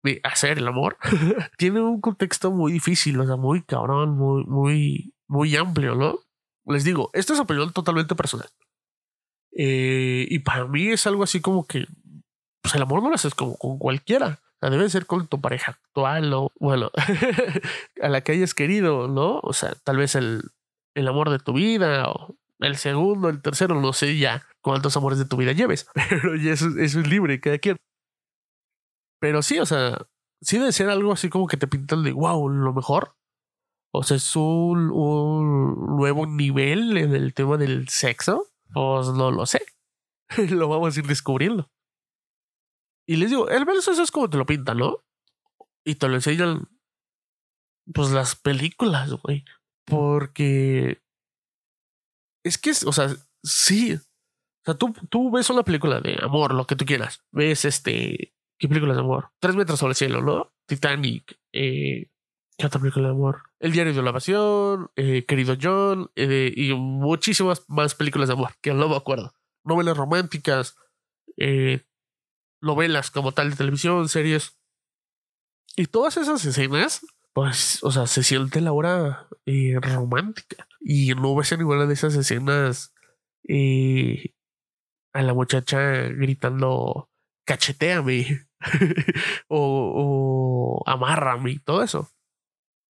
de 0.03 0.21
hacer 0.23 0.59
el 0.59 0.67
amor 0.67 0.97
tiene 1.57 1.81
un 1.81 1.99
contexto 1.99 2.51
muy 2.51 2.71
difícil, 2.71 3.19
o 3.19 3.25
sea, 3.25 3.35
muy 3.35 3.63
cabrón, 3.63 4.11
muy, 4.11 4.45
muy, 4.45 5.13
muy 5.27 5.55
amplio, 5.57 5.95
¿no? 5.95 6.19
Les 6.65 6.85
digo, 6.85 7.09
esto 7.13 7.33
es 7.33 7.39
opinión 7.39 7.73
totalmente 7.73 8.15
personal. 8.15 8.47
Eh, 9.51 10.27
y 10.29 10.39
para 10.39 10.65
mí 10.65 10.89
es 10.89 11.05
algo 11.07 11.23
así 11.23 11.41
como 11.41 11.65
que, 11.65 11.87
pues 12.61 12.75
el 12.75 12.81
amor 12.81 13.01
no 13.01 13.09
lo 13.09 13.15
haces 13.15 13.35
como 13.35 13.57
con 13.57 13.77
cualquiera. 13.77 14.39
O 14.55 14.59
sea, 14.59 14.69
debe 14.69 14.89
ser 14.89 15.05
con 15.05 15.27
tu 15.27 15.39
pareja 15.39 15.71
actual 15.71 16.33
o, 16.33 16.51
bueno, 16.59 16.91
a 18.01 18.09
la 18.09 18.21
que 18.21 18.33
hayas 18.33 18.53
querido, 18.53 19.07
¿no? 19.07 19.39
O 19.41 19.53
sea, 19.53 19.73
tal 19.83 19.97
vez 19.97 20.15
el, 20.15 20.41
el 20.95 21.07
amor 21.07 21.29
de 21.29 21.39
tu 21.39 21.53
vida 21.53 22.09
o 22.09 22.35
el 22.59 22.75
segundo, 22.75 23.29
el 23.29 23.41
tercero, 23.41 23.79
no 23.79 23.93
sé 23.93 24.17
ya 24.17 24.45
cuántos 24.61 24.95
amores 24.97 25.17
de 25.17 25.25
tu 25.25 25.37
vida 25.37 25.53
lleves, 25.53 25.87
pero 26.09 26.35
ya 26.35 26.51
eso, 26.53 26.69
es 26.77 26.95
libre, 26.95 27.39
cada 27.39 27.57
quien. 27.57 27.77
Pero 29.19 29.41
sí, 29.41 29.59
o 29.59 29.65
sea, 29.65 30.05
sí 30.41 30.57
debe 30.57 30.71
ser 30.71 30.89
algo 30.89 31.11
así 31.11 31.29
como 31.29 31.47
que 31.47 31.57
te 31.57 31.67
pintan 31.67 32.03
de 32.03 32.11
wow, 32.11 32.49
lo 32.49 32.73
mejor. 32.73 33.15
O 33.91 34.03
sea, 34.03 34.17
es 34.17 34.35
un, 34.35 34.91
un 34.91 35.97
nuevo 35.97 36.27
nivel 36.27 36.95
en 36.97 37.15
el 37.15 37.33
tema 37.33 37.57
del 37.57 37.89
sexo. 37.89 38.45
Pues 38.71 39.07
no 39.07 39.31
lo 39.31 39.45
sé. 39.45 39.65
lo 40.49 40.67
vamos 40.67 40.95
a 40.95 40.99
ir 40.99 41.07
descubriendo. 41.07 41.69
Y 43.09 43.15
les 43.15 43.31
digo, 43.31 43.49
el 43.49 43.67
eso 43.69 43.91
es 43.91 44.11
como 44.11 44.29
te 44.29 44.37
lo 44.37 44.45
pintan, 44.45 44.77
¿no? 44.77 45.03
Y 45.83 45.95
te 45.95 46.07
lo 46.07 46.13
enseñan, 46.13 46.69
pues 47.91 48.11
las 48.11 48.35
películas, 48.35 49.11
güey. 49.23 49.43
Porque 49.85 51.01
es 52.43 52.59
que, 52.59 52.69
o 52.85 52.93
sea, 52.93 53.09
sí. 53.41 53.95
O 53.95 54.63
sea, 54.63 54.75
tú, 54.75 54.93
tú 55.09 55.31
ves 55.31 55.49
una 55.49 55.63
película 55.63 56.01
de 56.01 56.19
amor, 56.21 56.53
lo 56.53 56.67
que 56.67 56.75
tú 56.75 56.85
quieras. 56.85 57.23
Ves 57.31 57.65
este. 57.65 58.35
¿Qué 58.59 58.67
película 58.67 58.93
de 58.93 58.99
amor? 58.99 59.31
Tres 59.39 59.55
metros 59.55 59.79
sobre 59.79 59.93
el 59.93 59.95
cielo, 59.95 60.21
¿no? 60.21 60.53
Titanic. 60.67 61.39
Eh, 61.51 62.11
¿Qué 62.59 62.67
otra 62.67 62.79
película 62.79 63.07
de 63.07 63.15
amor? 63.15 63.41
El 63.59 63.71
diario 63.71 63.91
de 63.91 64.03
la 64.03 64.13
pasión, 64.13 64.91
eh, 64.95 65.25
Querido 65.25 65.57
John, 65.59 66.11
eh, 66.15 66.53
y 66.55 66.75
muchísimas 66.75 67.65
más 67.69 67.95
películas 67.95 68.27
de 68.27 68.33
amor, 68.33 68.51
que 68.61 68.71
no 68.71 68.87
me 68.87 68.95
acuerdo. 68.95 69.33
Novelas 69.63 69.97
románticas, 69.97 70.75
eh, 71.37 71.88
novelas 72.61 73.11
como 73.11 73.31
tal 73.31 73.51
de 73.51 73.55
televisión, 73.55 74.09
series. 74.09 74.57
Y 75.75 75.85
todas 75.87 76.17
esas 76.17 76.43
escenas, 76.45 77.05
pues, 77.33 77.83
o 77.83 77.91
sea, 77.91 78.07
se 78.07 78.23
siente 78.23 78.61
la 78.61 78.71
hora 78.71 79.27
eh, 79.45 79.77
romántica. 79.79 80.67
Y 80.81 81.13
no 81.15 81.35
ves 81.35 81.51
en 81.51 81.59
ninguna 81.59 81.85
de 81.85 81.93
esas 81.93 82.15
escenas 82.15 82.93
eh, 83.47 84.33
a 85.13 85.21
la 85.21 85.33
muchacha 85.33 85.79
gritando 86.09 87.09
cacheteame 87.45 88.47
o, 89.47 90.83
o 90.85 90.89
amárrame, 90.89 91.59
todo 91.63 91.83
eso. 91.83 92.09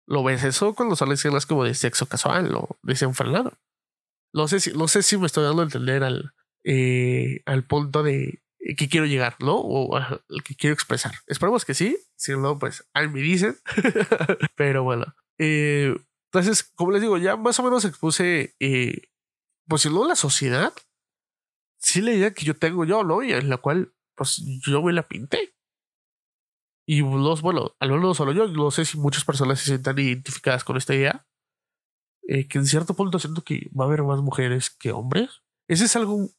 Lo 0.07 0.23
ves 0.23 0.43
eso 0.43 0.73
cuando 0.73 0.95
son 0.95 1.11
escenas 1.11 1.45
como 1.45 1.63
de 1.63 1.75
sexo 1.75 2.07
casual 2.07 2.53
o 2.55 2.77
desenfrenado. 2.81 3.53
No 4.33 4.47
sé 4.47 4.59
si, 4.59 4.73
no 4.73 4.87
sé 4.87 5.03
si 5.03 5.17
me 5.17 5.27
estoy 5.27 5.43
dando 5.43 5.61
a 5.61 5.65
entender 5.65 6.03
al, 6.03 6.33
eh, 6.63 7.41
al 7.45 7.63
punto 7.63 8.03
de 8.03 8.41
que 8.77 8.89
quiero 8.89 9.05
llegar, 9.05 9.35
¿no? 9.39 9.55
O 9.55 9.95
al 9.95 10.21
que 10.43 10.55
quiero 10.55 10.73
expresar. 10.73 11.13
Esperemos 11.27 11.65
que 11.65 11.73
sí. 11.73 11.97
Si 12.15 12.33
no, 12.33 12.59
pues 12.59 12.87
ahí 12.93 13.07
me 13.07 13.21
dicen. 13.21 13.57
Pero 14.55 14.83
bueno. 14.83 15.15
Eh, 15.37 15.95
entonces, 16.31 16.63
como 16.75 16.91
les 16.91 17.01
digo, 17.01 17.17
ya 17.17 17.37
más 17.37 17.59
o 17.59 17.63
menos 17.63 17.85
expuse, 17.85 18.55
eh, 18.59 19.01
pues 19.67 19.83
si 19.83 19.89
no 19.89 20.07
la 20.07 20.15
sociedad, 20.15 20.73
sí 21.77 22.01
la 22.01 22.11
idea 22.11 22.33
que 22.33 22.45
yo 22.45 22.55
tengo 22.55 22.85
yo, 22.85 23.03
¿no? 23.03 23.23
Y 23.23 23.31
en 23.33 23.49
la 23.49 23.57
cual, 23.57 23.93
pues 24.15 24.43
yo 24.65 24.83
me 24.83 24.93
la 24.93 25.03
pinté. 25.03 25.55
Y 26.85 27.01
los, 27.01 27.41
bueno, 27.41 27.75
al 27.79 27.89
menos 27.89 28.03
no 28.03 28.13
solo 28.13 28.31
yo, 28.31 28.47
no 28.47 28.71
sé 28.71 28.83
si 28.83 28.97
muchas 28.97 29.23
personas 29.23 29.59
se 29.59 29.65
sientan 29.65 29.97
identificadas 29.99 30.63
con 30.63 30.75
esta 30.75 30.95
idea. 30.95 31.25
Eh, 32.27 32.47
que 32.47 32.59
en 32.59 32.65
cierto 32.65 32.93
punto 32.93 33.17
siento 33.17 33.43
que 33.43 33.69
va 33.79 33.85
a 33.85 33.87
haber 33.87 34.03
más 34.03 34.21
mujeres 34.21 34.69
que 34.69 34.91
hombres. 34.91 35.41
Ese 35.67 35.85
es 35.85 35.95
algo 35.95 36.29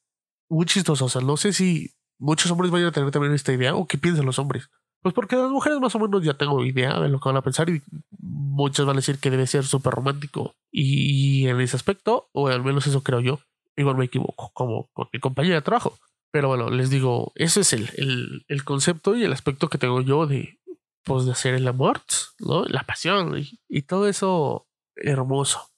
muy 0.49 0.67
chistoso. 0.67 1.07
O 1.07 1.09
sea, 1.09 1.21
no 1.21 1.37
sé 1.37 1.53
si 1.53 1.95
muchos 2.21 2.50
hombres 2.50 2.71
vayan 2.71 2.89
a 2.89 2.93
tener 2.93 3.11
también 3.11 3.35
esta 3.35 3.53
idea 3.53 3.75
o 3.75 3.87
qué 3.87 3.99
piensan 3.99 4.27
los 4.27 4.39
hombres. 4.39 4.71
Pues 5.03 5.15
porque 5.15 5.37
las 5.37 5.50
mujeres 5.50 5.81
más 5.81 5.95
o 5.95 5.99
menos 5.99 6.23
ya 6.23 6.35
tengo 6.35 6.62
idea 6.65 7.00
de 7.00 7.09
lo 7.09 7.21
que 7.21 7.29
van 7.29 7.39
a 7.39 7.43
pensar 7.43 7.71
y 7.71 7.83
muchas 8.19 8.85
van 8.85 8.97
a 8.97 9.00
decir 9.00 9.19
que 9.19 9.31
debe 9.31 9.47
ser 9.47 9.65
súper 9.65 9.95
romántico. 9.95 10.55
Y 10.71 11.47
en 11.49 11.59
ese 11.61 11.77
aspecto, 11.77 12.29
o 12.33 12.49
al 12.49 12.62
menos 12.62 12.87
eso 12.87 13.03
creo 13.03 13.21
yo, 13.21 13.41
igual 13.77 13.97
me 13.97 14.05
equivoco, 14.05 14.50
como 14.53 14.89
con 14.93 15.09
mi 15.12 15.19
compañera 15.19 15.57
de 15.57 15.62
trabajo. 15.62 15.99
Pero 16.31 16.49
bueno, 16.49 16.69
les 16.69 16.91
digo, 16.91 17.33
ese 17.35 17.62
es 17.62 17.73
el, 17.73 17.89
el, 17.97 18.45
el 18.47 18.65
concepto 18.65 19.17
y 19.17 19.25
el 19.25 19.33
aspecto 19.33 19.69
que 19.69 19.79
tengo 19.79 20.03
yo 20.03 20.27
de, 20.27 20.61
pues, 21.05 21.25
de 21.25 21.33
hacer 21.33 21.55
el 21.55 21.67
amor, 21.67 22.03
¿no? 22.39 22.65
La 22.67 22.83
pasión 22.83 23.39
y, 23.39 23.59
y 23.69 23.83
todo 23.83 24.07
eso 24.07 24.69
hermoso. 24.97 25.70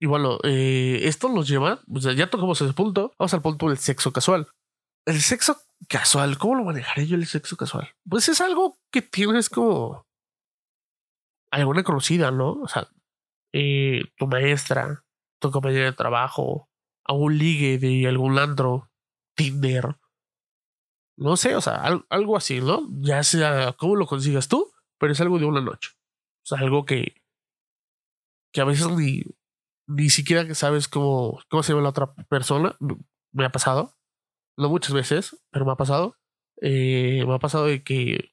Y 0.00 0.06
bueno, 0.06 0.38
eh, 0.44 1.00
esto 1.02 1.28
nos 1.28 1.48
lleva, 1.48 1.80
ya 2.16 2.30
tocamos 2.30 2.60
ese 2.60 2.72
punto, 2.72 3.14
vamos 3.18 3.34
al 3.34 3.42
punto 3.42 3.68
del 3.68 3.78
sexo 3.78 4.12
casual. 4.12 4.46
El 5.04 5.20
sexo 5.20 5.60
casual, 5.88 6.38
¿cómo 6.38 6.54
lo 6.54 6.64
manejaré 6.64 7.06
yo 7.06 7.16
el 7.16 7.26
sexo 7.26 7.56
casual? 7.56 7.88
Pues 8.08 8.28
es 8.28 8.40
algo 8.40 8.78
que 8.92 9.02
tienes 9.02 9.48
como 9.48 10.06
alguna 11.50 11.82
conocida, 11.82 12.30
¿no? 12.30 12.52
O 12.52 12.68
sea, 12.68 12.88
eh, 13.52 14.04
tu 14.16 14.26
maestra, 14.26 15.04
tu 15.40 15.50
compañera 15.50 15.86
de 15.86 15.92
trabajo, 15.92 16.68
algún 17.04 17.38
ligue 17.38 17.78
de 17.78 18.06
algún 18.06 18.38
andro, 18.38 18.90
Tinder. 19.34 19.96
No 21.16 21.36
sé, 21.36 21.56
o 21.56 21.60
sea, 21.60 21.76
al, 21.76 22.06
algo 22.10 22.36
así, 22.36 22.60
¿no? 22.60 22.86
Ya 23.00 23.24
sea 23.24 23.72
cómo 23.72 23.96
lo 23.96 24.06
consigas 24.06 24.46
tú, 24.46 24.70
pero 24.98 25.12
es 25.12 25.20
algo 25.20 25.38
de 25.38 25.46
una 25.46 25.60
noche. 25.60 25.90
O 26.44 26.46
sea, 26.46 26.58
algo 26.58 26.84
que, 26.84 27.20
que 28.52 28.60
a 28.60 28.64
veces 28.64 28.88
ni, 28.90 29.22
ni 29.88 30.10
siquiera 30.10 30.54
sabes 30.54 30.86
cómo, 30.86 31.40
cómo 31.48 31.62
se 31.62 31.74
ve 31.74 31.82
la 31.82 31.88
otra 31.88 32.14
persona. 32.28 32.76
Me 33.32 33.44
ha 33.44 33.50
pasado. 33.50 33.96
No 34.56 34.68
muchas 34.68 34.92
veces, 34.92 35.42
pero 35.50 35.64
me 35.64 35.72
ha 35.72 35.76
pasado. 35.76 36.16
Eh, 36.60 37.24
me 37.26 37.34
ha 37.34 37.38
pasado 37.38 37.66
de 37.66 37.82
que 37.82 38.32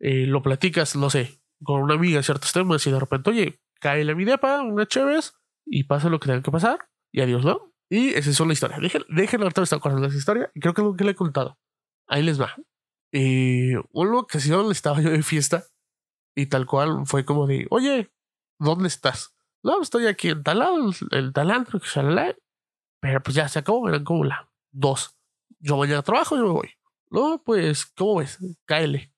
eh, 0.00 0.26
lo 0.26 0.42
platicas, 0.42 0.96
no 0.96 1.10
sé, 1.10 1.40
con 1.62 1.82
una 1.82 1.94
amiga 1.94 2.22
ciertos 2.22 2.52
temas 2.52 2.86
y 2.86 2.90
de 2.90 3.00
repente, 3.00 3.30
oye, 3.30 3.60
cae 3.80 4.04
la 4.04 4.14
mi 4.14 4.24
depa, 4.24 4.62
una 4.62 4.86
chévez, 4.86 5.34
y 5.66 5.84
pasa 5.84 6.08
lo 6.08 6.20
que 6.20 6.26
tenga 6.28 6.42
que 6.42 6.50
pasar, 6.50 6.88
y 7.12 7.22
adiós, 7.22 7.44
¿no? 7.44 7.72
Y 7.90 8.10
esa 8.10 8.30
es 8.30 8.40
una 8.40 8.52
historia. 8.52 8.78
Déjenlo, 8.78 9.06
déjenlo 9.08 9.46
ahorita 9.46 9.62
estar 9.62 9.80
contando 9.80 10.06
esa 10.06 10.16
historia, 10.16 10.50
y 10.54 10.60
creo 10.60 10.74
que 10.74 10.82
es 10.82 10.86
lo 10.86 10.96
que 10.96 11.04
le 11.04 11.12
he 11.12 11.14
contado. 11.14 11.58
Ahí 12.06 12.22
les 12.22 12.40
va. 12.40 12.54
Eh, 13.12 13.74
una 13.92 14.18
ocasión 14.18 14.70
estaba 14.70 15.00
yo 15.00 15.10
de 15.10 15.22
fiesta, 15.22 15.64
y 16.36 16.46
tal 16.46 16.66
cual 16.66 17.06
fue 17.06 17.24
como 17.24 17.46
de, 17.46 17.66
oye, 17.70 18.12
¿dónde 18.58 18.88
estás? 18.88 19.33
No, 19.64 19.80
estoy 19.80 20.06
aquí 20.06 20.28
en 20.28 20.42
tal 20.42 20.58
lado, 20.58 20.76
el 21.10 21.32
shalala. 21.32 22.36
Pero 23.00 23.22
pues 23.22 23.34
ya 23.34 23.48
se 23.48 23.58
acabó, 23.58 23.88
eran 23.88 24.04
como 24.04 24.24
las 24.24 24.46
dos. 24.70 25.16
Yo 25.58 25.78
mañana 25.78 26.02
trabajo 26.02 26.36
y 26.36 26.40
me 26.40 26.48
voy. 26.48 26.70
No, 27.10 27.42
pues, 27.42 27.86
¿cómo 27.86 28.16
ves? 28.16 28.38
Cáele. 28.66 29.12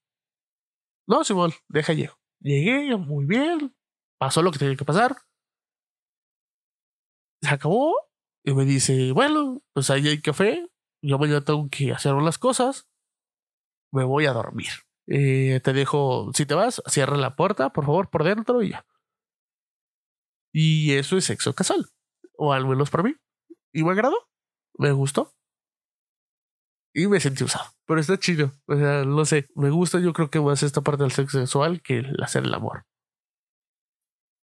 No, 1.07 1.25
Simón, 1.25 1.53
deja 1.69 1.93
llego. 1.93 2.15
Llegué, 2.41 2.97
muy 2.97 3.25
bien. 3.27 3.75
Pasó 4.19 4.41
lo 4.43 4.53
que 4.53 4.59
tenía 4.59 4.77
que 4.77 4.85
pasar. 4.85 5.17
Se 7.43 7.49
acabó. 7.49 7.95
Y 8.45 8.55
me 8.55 8.65
dice, 8.65 9.11
bueno, 9.13 9.63
pues 9.73 9.91
ahí 9.91 10.07
hay 10.07 10.21
café. 10.21 10.69
Yo 11.03 11.19
mañana 11.19 11.41
tengo 11.41 11.69
que 11.69 11.93
hacer 11.93 12.15
unas 12.15 12.39
cosas. 12.39 12.89
Me 13.93 14.05
voy 14.05 14.27
a 14.27 14.33
dormir. 14.33 14.71
Eh, 15.09 15.61
te 15.63 15.73
dejo, 15.73 16.31
si 16.35 16.47
te 16.47 16.55
vas, 16.55 16.83
cierra 16.87 17.17
la 17.17 17.35
puerta, 17.35 17.71
por 17.71 17.85
favor, 17.85 18.11
por 18.11 18.23
dentro 18.23 18.63
y 18.63 18.71
ya. 18.71 18.87
Y 20.59 20.95
eso 20.95 21.19
es 21.19 21.27
sexo 21.27 21.55
casual. 21.55 21.85
O 22.39 22.55
al 22.55 22.67
menos 22.67 22.89
para 22.89 23.03
mí. 23.03 23.15
Y 23.75 23.85
me 23.85 23.91
agradó. 23.91 24.17
Me 24.79 24.91
gustó. 24.91 25.35
Y 26.95 27.09
me 27.09 27.21
sentí 27.21 27.45
usado. 27.45 27.73
Pero 27.85 28.01
está 28.01 28.19
chido. 28.19 28.53
O 28.67 28.75
sea, 28.75 29.05
no 29.05 29.27
sé. 29.27 29.49
Me 29.55 29.69
gusta 29.69 30.01
yo 30.01 30.15
creo 30.15 30.31
que 30.31 30.41
más 30.41 30.63
esta 30.63 30.81
parte 30.81 31.03
del 31.03 31.13
sexo 31.13 31.41
sexual 31.41 31.83
que 31.83 31.99
el 31.99 32.23
hacer 32.23 32.45
el 32.45 32.55
amor. 32.55 32.87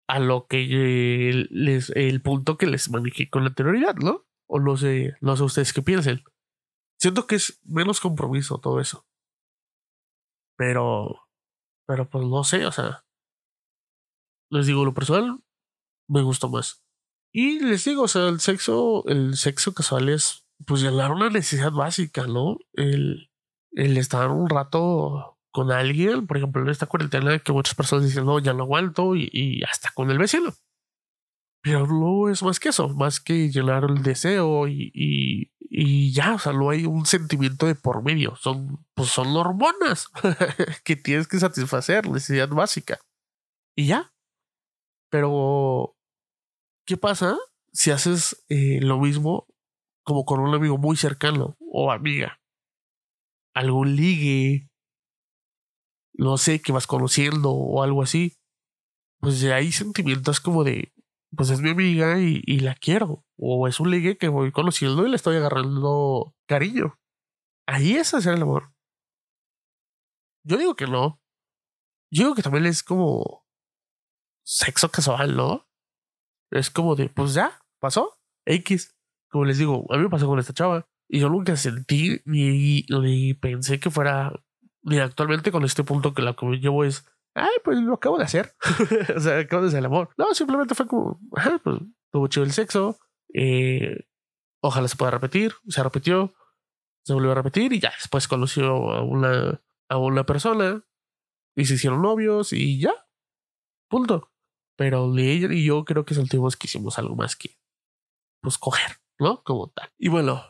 A 0.08 0.20
lo 0.20 0.46
que 0.46 1.48
les, 1.50 1.90
el 1.96 2.22
punto 2.22 2.60
que 2.60 2.68
les 2.68 2.92
manejé 2.92 3.32
con 3.32 3.48
anterioridad, 3.48 3.96
¿no? 3.96 4.24
O 4.48 4.60
no 4.60 4.78
sé, 4.78 5.16
no 5.20 5.36
sé 5.36 5.42
ustedes 5.42 5.74
qué 5.74 5.82
piensen. 5.82 6.24
Siento 7.00 7.26
que 7.26 7.36
es 7.38 7.60
menos 7.64 8.00
compromiso 8.00 8.60
todo 8.60 8.80
eso. 8.80 9.04
Pero, 10.58 11.28
pero 11.88 12.08
pues 12.08 12.24
no 12.28 12.44
sé, 12.44 12.68
o 12.68 12.72
sea. 12.72 13.04
Les 14.52 14.68
digo, 14.68 14.86
lo 14.86 14.94
personal 14.94 15.43
me 16.14 16.22
gustó 16.22 16.50
más. 16.50 16.84
Y 17.34 17.60
les 17.60 17.84
digo, 17.86 18.04
o 18.04 18.08
sea, 18.08 18.28
el 18.28 18.40
sexo, 18.40 19.04
el 19.08 19.36
sexo 19.36 19.74
casual 19.74 20.10
es 20.10 20.46
pues 20.66 20.82
llenar 20.82 21.12
una 21.12 21.30
necesidad 21.30 21.72
básica, 21.72 22.28
¿no? 22.28 22.58
El, 22.74 23.32
el 23.72 23.98
estar 23.98 24.30
un 24.30 24.50
rato 24.50 25.40
con 25.52 25.72
alguien, 25.72 26.28
por 26.28 26.38
ejemplo, 26.38 26.62
en 26.62 26.70
esta 26.70 26.86
cuarentena 26.86 27.40
que 27.40 27.52
muchas 27.52 27.76
personas 27.76 28.06
dicen, 28.06 28.26
no, 28.26 28.40
ya 28.40 28.54
no 28.54 28.64
aguanto 28.64 29.16
y, 29.16 29.30
y 29.32 29.64
hasta 29.64 29.92
con 29.94 30.10
el 30.12 30.20
vecino. 30.20 30.54
Pero 31.62 31.88
no 31.88 32.30
es 32.30 32.44
más 32.44 32.60
que 32.60 32.70
eso, 32.70 32.90
más 32.90 33.20
que 33.20 33.50
llenar 33.50 33.86
el 33.86 34.04
deseo 34.04 34.68
y, 34.68 34.92
y, 34.94 35.52
y 35.60 36.14
ya, 36.14 36.36
o 36.36 36.40
sea, 36.40 36.54
no 36.54 36.70
hay 36.70 36.86
un 36.86 37.06
sentimiento 37.06 37.66
de 37.66 37.76
por 37.76 38.04
medio. 38.04 38.36
Son, 38.36 38.86
pues 38.94 39.10
son 39.10 39.36
hormonas 39.36 40.08
que 40.84 40.96
tienes 40.96 41.28
que 41.28 41.40
satisfacer, 41.40 42.10
necesidad 42.10 42.50
básica. 42.50 43.00
Y 43.76 43.88
ya. 43.88 44.14
Pero, 45.10 45.93
¿qué 46.86 46.98
pasa 46.98 47.38
si 47.72 47.92
haces 47.92 48.44
eh, 48.50 48.80
lo 48.82 49.00
mismo 49.00 49.48
como 50.04 50.26
con 50.26 50.40
un 50.40 50.54
amigo 50.54 50.78
muy 50.78 50.96
cercano 50.98 51.58
o 51.60 51.92
amiga? 51.92 52.40
Algún 53.54 53.96
ligue, 53.96 54.70
no 56.14 56.38
sé, 56.38 56.62
que 56.62 56.72
vas 56.72 56.88
conociendo 56.88 57.52
o 57.52 57.84
algo 57.84 58.02
así. 58.02 58.38
Pues 59.20 59.40
ya 59.40 59.56
hay 59.56 59.72
sentimientos 59.72 60.40
como 60.40 60.64
de, 60.64 60.94
pues 61.36 61.50
es 61.50 61.62
mi 61.62 61.70
amiga 61.70 62.20
y, 62.20 62.42
y 62.46 62.60
la 62.60 62.76
quiero. 62.76 63.26
O 63.38 63.68
es 63.68 63.80
un 63.80 63.92
ligue 63.92 64.18
que 64.18 64.28
voy 64.28 64.52
conociendo 64.52 65.06
y 65.06 65.10
le 65.10 65.16
estoy 65.16 65.38
agarrando 65.38 66.36
cariño. 66.48 67.00
Ahí 67.68 67.96
es 67.96 68.14
hacer 68.14 68.34
el 68.34 68.42
amor. 68.42 68.74
Yo 70.46 70.58
digo 70.58 70.76
que 70.76 70.88
no. 70.88 71.22
Yo 72.12 72.24
digo 72.24 72.36
que 72.36 72.44
también 72.44 72.66
es 72.66 72.84
como 72.84 73.46
sexo 74.46 74.90
casual, 74.90 75.36
¿no? 75.36 75.66
Es 76.54 76.70
como 76.70 76.96
de, 76.96 77.10
pues 77.10 77.34
ya, 77.34 77.60
pasó. 77.80 78.20
X. 78.46 78.96
Como 79.30 79.46
les 79.46 79.58
digo, 79.58 79.86
a 79.90 79.98
mí 79.98 80.04
me 80.04 80.10
pasó 80.10 80.28
con 80.28 80.38
esta 80.38 80.54
chava. 80.54 80.88
Y 81.10 81.20
yo 81.20 81.30
nunca 81.30 81.56
sentí 81.58 82.22
ni, 82.26 82.86
ni 82.88 83.34
pensé 83.34 83.80
que 83.80 83.90
fuera. 83.90 84.32
Ni 84.84 85.00
actualmente 85.00 85.52
con 85.52 85.64
este 85.64 85.84
punto 85.84 86.14
que 86.14 86.22
la 86.22 86.36
que 86.36 86.46
llevo 86.58 86.84
es. 86.84 87.08
Ay, 87.34 87.56
pues 87.64 87.80
lo 87.80 87.96
acabo 87.96 88.18
de 88.18 88.26
hacer. 88.26 88.54
o 89.16 89.20
sea, 89.20 89.40
acabo 89.40 89.64
de 89.64 89.70
hacer 89.70 89.80
el 89.80 89.86
amor. 89.86 90.10
No, 90.18 90.34
simplemente 90.36 90.76
fue 90.76 90.88
como. 90.88 91.20
Pues 91.64 91.80
tuvo 92.12 92.28
chido 92.28 92.46
el 92.46 92.52
sexo. 92.52 93.00
Eh, 93.34 94.06
ojalá 94.62 94.88
se 94.88 94.96
pueda 94.96 95.12
repetir. 95.12 95.54
Se 95.68 95.82
repitió. 95.82 96.34
Se 97.04 97.14
volvió 97.14 97.32
a 97.32 97.36
repetir. 97.36 97.74
Y 97.74 97.80
ya 97.80 97.92
después 97.98 98.28
conoció 98.28 98.92
a 98.92 99.02
una, 99.02 99.60
a 99.90 99.98
una 99.98 100.26
persona. 100.26 100.86
Y 101.56 101.66
se 101.66 101.74
hicieron 101.76 102.04
novios. 102.04 102.54
Y 102.54 102.80
ya. 102.80 102.94
Punto. 103.90 104.33
Pero 104.78 105.16
ella 105.18 105.54
y 105.54 105.66
yo 105.66 105.86
creo 105.86 106.06
que 106.06 106.16
sentimos 106.16 106.58
que 106.58 106.68
hicimos 106.68 106.98
algo 106.98 107.16
más 107.16 107.36
que. 107.36 107.58
Pues 108.42 108.58
coger, 108.58 108.98
¿no? 109.20 109.44
Como 109.44 109.70
tal. 109.70 109.90
Y 109.98 110.10
bueno, 110.10 110.44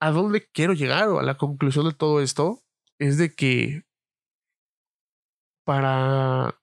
a 0.00 0.10
dónde 0.10 0.46
quiero 0.52 0.74
llegar 0.74 1.08
o 1.08 1.18
a 1.18 1.22
la 1.22 1.36
conclusión 1.36 1.88
de 1.88 1.94
todo 1.94 2.20
esto 2.20 2.62
es 2.98 3.18
de 3.18 3.34
que 3.34 3.82
para 5.64 6.60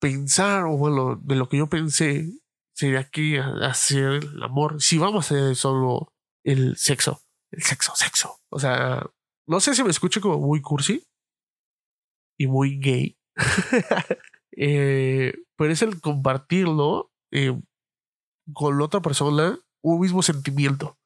pensar, 0.00 0.64
o 0.64 0.76
bueno, 0.76 1.16
de 1.16 1.36
lo 1.36 1.48
que 1.48 1.58
yo 1.58 1.68
pensé, 1.68 2.32
sería 2.74 3.08
que 3.08 3.38
hacer 3.38 4.24
el 4.24 4.42
amor, 4.42 4.80
si 4.80 4.98
vamos 4.98 5.30
a 5.30 5.34
hacer 5.34 5.56
solo 5.56 6.12
el 6.44 6.76
sexo, 6.76 7.22
el 7.52 7.62
sexo, 7.62 7.94
sexo. 7.94 8.40
O 8.50 8.58
sea, 8.58 9.06
no 9.46 9.60
sé 9.60 9.74
si 9.74 9.84
me 9.84 9.90
escucho 9.90 10.20
como 10.20 10.38
muy 10.38 10.60
cursi 10.60 11.06
y 12.38 12.46
muy 12.46 12.78
gay, 12.80 13.18
eh, 14.56 15.34
pero 15.56 15.72
es 15.72 15.82
el 15.82 16.00
compartirlo 16.00 17.12
eh, 17.30 17.58
con 18.52 18.78
la 18.78 18.84
otra 18.84 19.00
persona 19.00 19.58
un 19.82 20.00
mismo 20.00 20.22
sentimiento. 20.22 20.98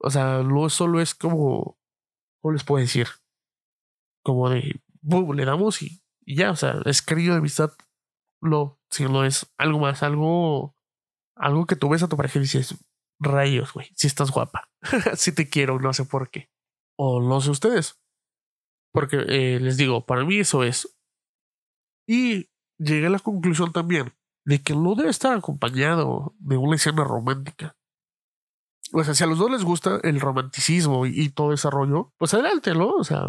O 0.00 0.10
sea, 0.10 0.42
no 0.42 0.68
solo 0.68 1.00
es 1.00 1.14
como, 1.14 1.78
¿cómo 2.40 2.52
les 2.52 2.64
puedo 2.64 2.80
decir? 2.80 3.08
Como 4.22 4.50
de, 4.50 4.80
le 5.02 5.44
damos 5.44 5.82
y, 5.82 6.02
y 6.24 6.36
ya, 6.36 6.50
o 6.50 6.56
sea, 6.56 6.80
es 6.84 7.02
cariño 7.02 7.32
de 7.32 7.38
amistad. 7.38 7.72
No, 8.40 8.78
sino 8.90 9.24
es 9.24 9.52
algo 9.56 9.78
más, 9.78 10.02
algo, 10.02 10.76
algo 11.36 11.66
que 11.66 11.76
tú 11.76 11.88
ves 11.88 12.02
a 12.02 12.08
tu 12.08 12.16
pareja 12.16 12.38
y 12.38 12.42
dices, 12.42 12.76
rayos, 13.18 13.72
güey, 13.72 13.88
si 13.94 14.06
estás 14.06 14.30
guapa, 14.30 14.70
si 15.16 15.34
te 15.34 15.48
quiero, 15.48 15.78
no 15.78 15.92
sé 15.92 16.04
por 16.04 16.30
qué. 16.30 16.50
O 16.96 17.20
no 17.20 17.40
sé 17.40 17.50
ustedes. 17.50 17.98
Porque 18.92 19.16
eh, 19.28 19.60
les 19.60 19.76
digo, 19.76 20.06
para 20.06 20.24
mí 20.24 20.38
eso 20.38 20.62
es. 20.62 20.96
Y 22.06 22.50
llegué 22.78 23.06
a 23.06 23.10
la 23.10 23.18
conclusión 23.18 23.72
también 23.72 24.12
de 24.44 24.62
que 24.62 24.74
no 24.74 24.94
debe 24.94 25.10
estar 25.10 25.36
acompañado 25.36 26.34
de 26.38 26.56
una 26.56 26.76
escena 26.76 27.04
romántica. 27.04 27.76
O 28.92 29.02
sea, 29.02 29.14
si 29.14 29.24
a 29.24 29.26
los 29.26 29.38
dos 29.38 29.50
les 29.50 29.64
gusta 29.64 29.98
el 30.02 30.20
romanticismo 30.20 31.06
y, 31.06 31.30
todo 31.30 31.52
ese 31.52 31.70
rollo, 31.70 32.12
pues 32.18 32.34
adelante, 32.34 32.74
¿no? 32.74 32.90
O 32.90 33.04
sea, 33.04 33.28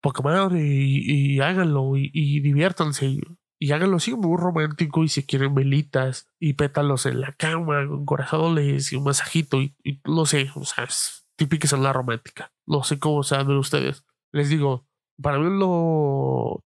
poca 0.00 0.22
madre 0.22 0.60
y, 0.62 1.40
háganlo 1.40 1.96
y, 1.96 2.40
diviértanse 2.40 3.06
y, 3.06 3.20
y, 3.58 3.72
háganlo 3.72 3.96
así 3.96 4.14
muy 4.14 4.36
romántico 4.36 5.02
y 5.02 5.08
si 5.08 5.24
quieren 5.24 5.54
velitas 5.54 6.28
y 6.38 6.52
pétalos 6.52 7.06
en 7.06 7.20
la 7.20 7.32
cama 7.32 7.86
con 7.88 8.04
corazones 8.04 8.92
y 8.92 8.96
un 8.96 9.04
masajito 9.04 9.60
y, 9.60 9.74
no 10.04 10.26
sé, 10.26 10.50
o 10.54 10.64
sea, 10.64 10.84
es 10.84 11.26
típica 11.36 11.74
en 11.74 11.82
la 11.82 11.92
romántica. 11.92 12.52
No 12.66 12.84
sé 12.84 12.98
cómo 12.98 13.22
de 13.22 13.58
ustedes. 13.58 14.04
Les 14.30 14.50
digo, 14.50 14.86
para 15.20 15.38
mí 15.38 15.58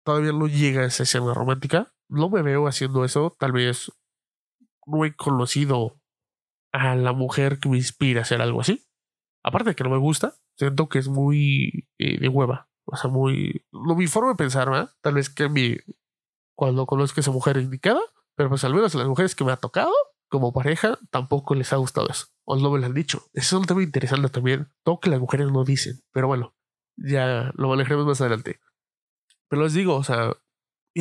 todavía 0.05 0.33
no 0.33 0.47
llega 0.47 0.85
esa 0.85 1.05
escena 1.05 1.33
romántica. 1.33 1.93
No 2.09 2.31
me 2.31 2.43
veo 2.43 2.67
haciendo 2.67 3.05
eso. 3.05 3.35
Tal 3.39 3.53
vez 3.53 3.93
no 4.87 5.05
he 5.05 5.15
conocido 5.15 6.01
a 6.73 6.95
la 6.95 7.13
mujer 7.13 7.59
que 7.59 7.69
me 7.69 7.77
inspira 7.77 8.21
a 8.21 8.23
hacer 8.23 8.41
algo 8.41 8.61
así. 8.61 8.87
Aparte 9.43 9.71
de 9.71 9.75
que 9.77 9.85
no 9.85 9.91
me 9.91 9.99
gusta, 9.99 10.35
siento 10.57 10.89
que 10.89 10.99
es 10.99 11.09
muy 11.09 11.89
eh, 11.99 12.19
de 12.19 12.29
hueva. 12.29 12.69
O 12.85 12.97
sea, 12.97 13.11
muy. 13.11 13.65
No 13.73 13.95
mi 13.97 14.07
forma 14.07 14.31
de 14.31 14.37
pensar, 14.37 14.71
¿verdad? 14.71 14.95
Tal 15.01 15.15
vez 15.15 15.31
que 15.31 15.49
mi. 15.49 15.77
Cuando 16.57 16.87
conozco 16.87 17.21
esa 17.21 17.33
mujer 17.33 17.59
indicada, 17.59 18.01
pero 18.35 18.49
pues 18.49 18.65
al 18.65 18.75
menos 18.75 18.95
a 18.95 18.99
las 18.99 19.09
mujeres 19.09 19.35
que 19.35 19.45
me 19.45 19.53
ha 19.53 19.57
tocado 19.57 19.93
como 20.29 20.53
pareja 20.53 20.99
tampoco 21.11 21.55
les 21.55 21.73
ha 21.73 21.77
gustado 21.77 22.09
eso. 22.09 22.27
O 22.45 22.57
no 22.57 22.71
me 22.71 22.79
lo 22.79 22.87
han 22.87 22.95
dicho. 22.95 23.25
Ese 23.33 23.47
es 23.47 23.53
un 23.53 23.65
tema 23.67 23.83
interesante 23.83 24.29
también. 24.29 24.69
Todo 24.83 25.01
que 25.01 25.11
las 25.11 25.21
mujeres 25.21 25.51
no 25.51 25.65
dicen. 25.65 26.01
Pero 26.13 26.29
bueno, 26.29 26.55
ya 26.97 27.53
lo 27.55 27.69
manejaremos 27.69 28.07
más 28.07 28.21
adelante. 28.21 28.61
Pero 29.49 29.63
les 29.63 29.75
digo, 29.75 29.97
o 29.97 30.05
sea, 30.05 30.37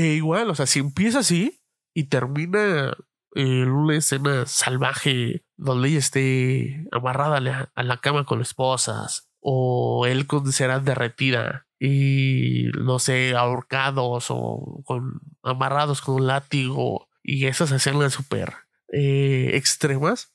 e 0.02 0.16
igual, 0.16 0.50
o 0.50 0.56
sea, 0.56 0.66
si 0.66 0.80
empieza 0.80 1.20
así 1.20 1.62
y 1.94 2.06
termina 2.06 2.96
en 3.34 3.70
una 3.70 3.96
escena 3.96 4.46
salvaje 4.46 5.46
donde 5.58 5.90
ella 5.90 6.00
esté 6.00 6.86
amarrada 6.92 7.38
a 7.38 7.42
la, 7.42 7.72
a 7.76 7.84
la 7.84 7.98
cama 7.98 8.26
con 8.26 8.42
esposas 8.42 9.30
o 9.40 10.06
él 10.06 10.28
con 10.28 10.52
cera 10.52 10.80
derretida 10.80 11.68
y 11.80 12.70
no 12.78 13.00
sé, 13.00 13.36
ahorcados 13.36 14.28
o 14.30 14.82
con 14.86 15.22
amarrados 15.44 16.02
con 16.02 16.16
un 16.16 16.28
látigo 16.28 17.10
y 17.22 17.46
esas 17.46 17.72
escenas 17.72 18.14
súper 18.14 18.54
eh, 18.92 19.52
extremas, 19.54 20.34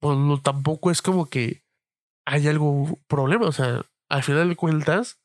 pues 0.00 0.16
no, 0.16 0.40
tampoco 0.40 0.90
es 0.90 1.02
como 1.02 1.28
que 1.28 1.64
hay 2.26 2.48
algún 2.48 3.02
problema, 3.06 3.46
o 3.46 3.52
sea, 3.52 3.82
al 4.08 4.22
final 4.22 4.48
de 4.48 4.56
cuentas, 4.56 5.19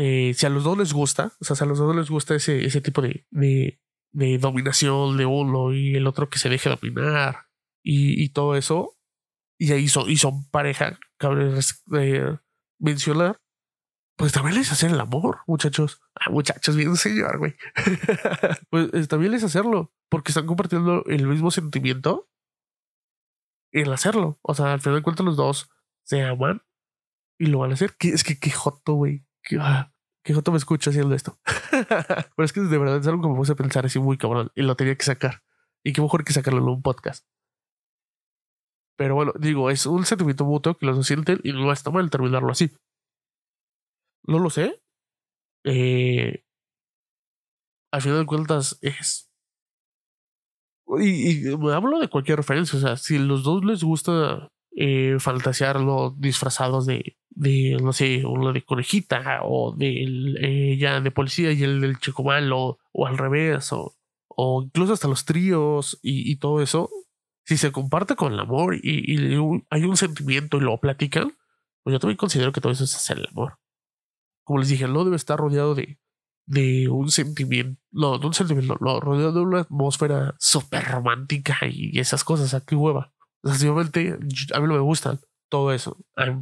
eh, 0.00 0.32
si 0.34 0.46
a 0.46 0.48
los 0.48 0.62
dos 0.62 0.78
les 0.78 0.92
gusta, 0.92 1.32
o 1.40 1.44
sea, 1.44 1.56
si 1.56 1.64
a 1.64 1.66
los 1.66 1.76
dos 1.76 1.94
les 1.96 2.08
gusta 2.08 2.36
ese, 2.36 2.64
ese 2.64 2.80
tipo 2.80 3.02
de, 3.02 3.26
de, 3.32 4.38
dominación 4.38 5.16
de 5.16 5.26
uno 5.26 5.74
y 5.74 5.96
el 5.96 6.06
otro 6.06 6.30
que 6.30 6.38
se 6.38 6.48
deje 6.48 6.70
dominar 6.70 7.48
y, 7.82 8.22
y 8.22 8.28
todo 8.28 8.54
eso, 8.54 8.96
y 9.58 9.72
ahí 9.72 9.88
son, 9.88 10.08
y 10.08 10.16
son 10.16 10.48
pareja, 10.50 11.00
cabe 11.18 11.52
eh, 11.98 12.38
mencionar, 12.78 13.40
pues 14.16 14.30
también 14.32 14.54
les 14.54 14.70
hacer 14.70 14.92
el 14.92 15.00
amor, 15.00 15.40
muchachos. 15.48 16.00
Ah, 16.14 16.30
muchachos, 16.30 16.76
bien 16.76 16.94
señor, 16.94 17.38
güey. 17.38 17.56
pues 18.70 19.08
también 19.08 19.32
les 19.32 19.42
hacerlo, 19.42 19.92
porque 20.08 20.30
están 20.30 20.46
compartiendo 20.46 21.02
el 21.06 21.26
mismo 21.26 21.50
sentimiento 21.50 22.30
en 23.72 23.90
hacerlo. 23.90 24.38
O 24.42 24.54
sea, 24.54 24.74
al 24.74 24.80
final 24.80 25.00
de 25.00 25.02
cuentas 25.02 25.26
los 25.26 25.36
dos 25.36 25.70
se 26.04 26.22
aman 26.22 26.62
y 27.36 27.46
lo 27.46 27.58
van 27.58 27.72
a 27.72 27.74
hacer. 27.74 27.96
Es 27.98 28.22
que 28.22 28.38
qué 28.38 28.52
joto, 28.52 28.94
güey. 28.94 29.27
Qué, 29.42 29.56
ah, 29.60 29.92
qué 30.22 30.34
joto 30.34 30.52
me 30.52 30.58
escucho 30.58 30.90
haciendo 30.90 31.14
esto. 31.14 31.38
Pero 31.70 32.44
es 32.44 32.52
que 32.52 32.60
de 32.60 32.78
verdad 32.78 32.98
es 32.98 33.06
algo 33.06 33.22
que 33.22 33.28
me 33.28 33.36
puse 33.36 33.52
a 33.52 33.56
pensar 33.56 33.86
así 33.86 33.98
muy 33.98 34.18
cabrón 34.18 34.50
y 34.54 34.62
lo 34.62 34.76
tenía 34.76 34.96
que 34.96 35.04
sacar. 35.04 35.42
Y 35.84 35.92
qué 35.92 36.02
mejor 36.02 36.24
que 36.24 36.32
sacarlo 36.32 36.60
en 36.60 36.68
un 36.68 36.82
podcast. 36.82 37.26
Pero 38.96 39.14
bueno, 39.14 39.32
digo, 39.38 39.70
es 39.70 39.86
un 39.86 40.04
sentimiento 40.04 40.44
mutuo 40.44 40.76
que 40.76 40.86
los 40.86 41.06
sienten 41.06 41.40
y 41.44 41.52
no 41.52 41.70
está 41.72 41.90
mal 41.90 42.10
terminarlo 42.10 42.50
así. 42.50 42.72
No 44.24 44.38
lo 44.38 44.50
sé. 44.50 44.82
Eh, 45.64 46.44
al 47.92 48.02
final 48.02 48.20
de 48.20 48.26
cuentas 48.26 48.78
es. 48.82 49.30
Y, 50.98 51.48
hablo 51.70 51.98
de 52.00 52.08
cualquier 52.08 52.38
referencia. 52.38 52.78
O 52.78 52.82
sea, 52.82 52.96
si 52.96 53.18
los 53.18 53.44
dos 53.44 53.64
les 53.64 53.84
gusta 53.84 54.48
eh, 54.76 55.16
fantasearlo 55.20 56.14
disfrazados 56.18 56.86
de, 56.86 57.17
de, 57.38 57.76
no 57.82 57.92
sé, 57.92 58.24
uno 58.24 58.52
de 58.52 58.62
conejita 58.62 59.40
o 59.42 59.74
de 59.76 60.04
eh, 60.40 60.76
ya 60.78 61.00
de 61.00 61.10
policía 61.10 61.52
y 61.52 61.62
el 61.62 61.80
del 61.80 61.98
chico 61.98 62.24
malo 62.24 62.78
o 62.92 63.06
al 63.06 63.18
revés 63.18 63.72
o, 63.72 63.94
o 64.28 64.62
incluso 64.62 64.92
hasta 64.92 65.08
los 65.08 65.24
tríos 65.24 65.98
y, 66.02 66.30
y, 66.30 66.36
todo 66.36 66.62
eso. 66.62 66.90
Si 67.44 67.56
se 67.56 67.72
comparte 67.72 68.16
con 68.16 68.32
el 68.34 68.40
amor 68.40 68.76
y, 68.76 68.80
y 68.82 69.62
hay 69.70 69.84
un 69.84 69.96
sentimiento 69.96 70.58
y 70.58 70.60
lo 70.60 70.78
platican, 70.78 71.32
pues 71.82 71.94
yo 71.94 72.00
también 72.00 72.18
considero 72.18 72.52
que 72.52 72.60
todo 72.60 72.72
eso 72.72 72.84
es 72.84 72.94
hacer 72.94 73.18
el 73.18 73.28
amor 73.28 73.58
como 74.48 74.60
les 74.60 74.70
dije, 74.70 74.88
no 74.88 75.04
debe 75.04 75.16
estar 75.16 75.38
rodeado 75.38 75.74
de, 75.74 75.98
de 76.46 76.88
un 76.88 77.10
sentimiento, 77.10 77.78
no, 77.90 78.18
de 78.18 78.26
un 78.26 78.32
sentimiento, 78.32 78.78
no, 78.80 78.98
rodeado 78.98 79.32
de 79.32 79.40
una 79.40 79.60
atmósfera 79.60 80.36
súper 80.38 80.86
romántica 80.86 81.58
y 81.70 81.98
esas 82.00 82.24
cosas, 82.24 82.54
aquí 82.54 82.74
hueva. 82.74 83.12
Sencillamente, 83.44 84.18
a 84.54 84.60
mí 84.60 84.66
no 84.66 84.72
me 84.72 84.80
gustan 84.80 85.20
todo 85.48 85.72
eso, 85.72 85.96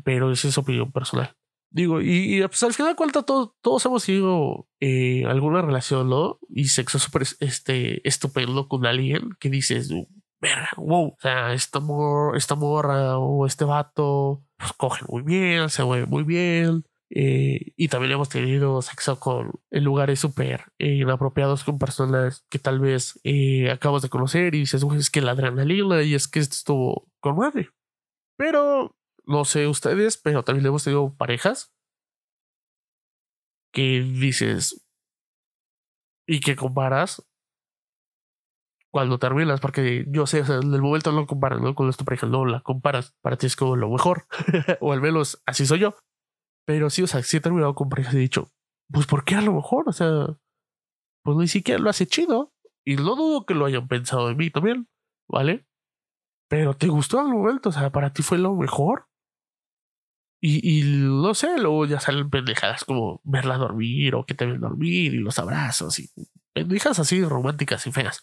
pero 0.05 0.33
esa 0.33 0.49
es 0.49 0.59
opinión 0.59 0.93
personal. 0.93 1.35
Digo, 1.71 2.01
y, 2.01 2.41
pues 2.47 2.63
al 2.63 2.73
final 2.73 2.93
de 2.93 2.97
cuentas 2.97 3.27
todos, 3.27 3.51
todos 3.61 3.85
hemos 3.87 4.03
sido 4.03 4.69
eh, 4.81 5.25
alguna 5.27 5.63
relación, 5.63 6.09
¿no? 6.09 6.39
Y 6.49 6.67
sexo 6.69 6.99
súper 6.99 7.23
este, 7.41 8.07
estupendo 8.09 8.69
con 8.69 8.87
alguien 8.87 9.31
que 9.41 9.51
dices, 9.51 9.91
verga, 10.41 10.71
wow, 10.77 11.09
o 11.09 11.17
sea, 11.21 11.53
esta, 11.53 11.81
esta 12.35 12.55
morra 12.55 13.19
o 13.19 13.47
este 13.47 13.65
vato, 13.65 14.43
pues 14.57 14.73
cogen 14.75 15.07
muy 15.09 15.23
bien, 15.23 15.69
se 15.69 15.85
mueve 15.85 16.07
muy 16.07 16.23
bien, 16.23 16.85
eh, 17.11 17.73
y 17.77 17.89
también 17.89 18.13
hemos 18.13 18.29
tenido 18.29 18.83
sexo 18.83 19.21
con 19.21 19.53
en 19.71 19.85
lugares 19.85 20.19
súper 20.19 20.65
eh, 20.79 20.95
inapropiados 20.95 21.63
con 21.63 21.79
personas 21.79 22.45
que 22.51 22.59
tal 22.59 22.81
vez 22.81 23.21
eh, 23.23 23.71
acabas 23.71 24.03
de 24.03 24.09
conocer 24.09 24.55
y 24.55 24.61
dices, 24.61 24.83
es 24.83 25.11
que 25.11 25.21
la 25.21 25.33
adrenalina 25.33 26.03
y 26.03 26.15
es 26.15 26.27
que 26.27 26.41
esto 26.41 26.55
estuvo 26.55 27.09
con 27.21 27.37
madre. 27.37 27.71
Pero 28.37 28.97
no 29.25 29.45
sé 29.45 29.67
ustedes, 29.67 30.19
pero 30.19 30.45
también 30.45 30.67
hemos 30.67 30.85
tenido 30.85 31.15
parejas 31.15 31.73
que 33.73 34.01
dices 34.01 34.87
y 36.27 36.41
que 36.41 36.57
comparas 36.57 37.23
cuando 38.91 39.19
terminas, 39.19 39.61
porque 39.61 40.07
yo 40.09 40.27
sé, 40.27 40.41
o 40.41 40.47
sea, 40.47 40.57
en 40.57 40.73
el 40.73 40.81
momento 40.81 41.13
no 41.13 41.27
comparas, 41.27 41.61
¿no? 41.61 41.75
Con 41.75 41.93
tu 41.93 42.05
pareja, 42.05 42.27
no 42.27 42.47
la 42.47 42.61
comparas, 42.61 43.15
para 43.21 43.37
ti 43.37 43.47
es 43.47 43.55
como 43.55 43.77
lo 43.77 43.91
mejor, 43.91 44.25
o 44.81 44.93
al 44.93 45.03
menos 45.03 45.43
así 45.45 45.67
soy 45.67 45.81
yo. 45.81 45.95
Pero 46.67 46.89
sí, 46.89 47.03
o 47.03 47.07
sea, 47.07 47.23
sí 47.23 47.37
he 47.37 47.41
terminado 47.41 47.75
con 47.75 47.91
parejas 47.91 48.15
y 48.15 48.17
he 48.17 48.21
dicho, 48.21 48.51
pues 48.91 49.07
¿por 49.07 49.25
qué 49.25 49.35
a 49.35 49.43
lo 49.43 49.53
mejor? 49.53 49.89
O 49.89 49.93
sea, 49.93 50.39
pues 51.23 51.37
ni 51.37 51.49
siquiera 51.49 51.81
lo 51.81 51.91
hace 51.91 52.07
chido. 52.07 52.55
Y 52.87 52.97
no 52.97 53.17
dudo 53.17 53.45
que 53.45 53.55
lo 53.55 53.67
hayan 53.67 53.89
pensado 53.89 54.29
de 54.29 54.35
mí 54.35 54.49
también, 54.49 54.89
¿vale? 55.29 55.67
Pero 56.49 56.75
te 56.75 56.89
gustó 56.89 57.21
al 57.21 57.29
momento, 57.29 57.71
o 57.71 57.73
sea, 57.73 57.91
para 57.91 58.13
ti 58.13 58.23
fue 58.23 58.39
lo 58.39 58.55
mejor. 58.55 59.09
Y, 60.41 60.81
y 60.81 60.83
no 60.83 61.35
sé, 61.35 61.59
luego 61.59 61.87
ya 61.87 61.99
salen 61.99 62.31
pendejadas 62.31 62.85
como 62.85 63.21
verla 63.25 63.57
dormir 63.57 64.15
o 64.15 64.25
que 64.25 64.35
te 64.35 64.47
ven 64.47 64.61
dormir 64.61 65.15
y 65.15 65.19
los 65.19 65.39
abrazos 65.39 65.99
y 65.99 66.11
pendejas 66.53 66.99
así 66.99 67.25
románticas 67.25 67.87
y 67.87 67.93
feas. 67.93 68.23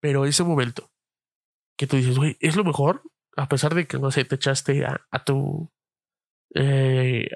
Pero 0.00 0.26
ese 0.26 0.44
momento 0.44 0.90
que 1.78 1.86
tú 1.86 1.96
dices, 1.96 2.18
güey, 2.18 2.36
es 2.40 2.56
lo 2.56 2.64
mejor, 2.64 3.02
a 3.36 3.48
pesar 3.48 3.74
de 3.74 3.86
que, 3.86 3.98
no 3.98 4.10
sé, 4.10 4.24
te 4.24 4.36
echaste 4.36 4.84
a, 4.84 5.00
a 5.10 5.24
tu 5.24 5.70
eh, 6.54 7.28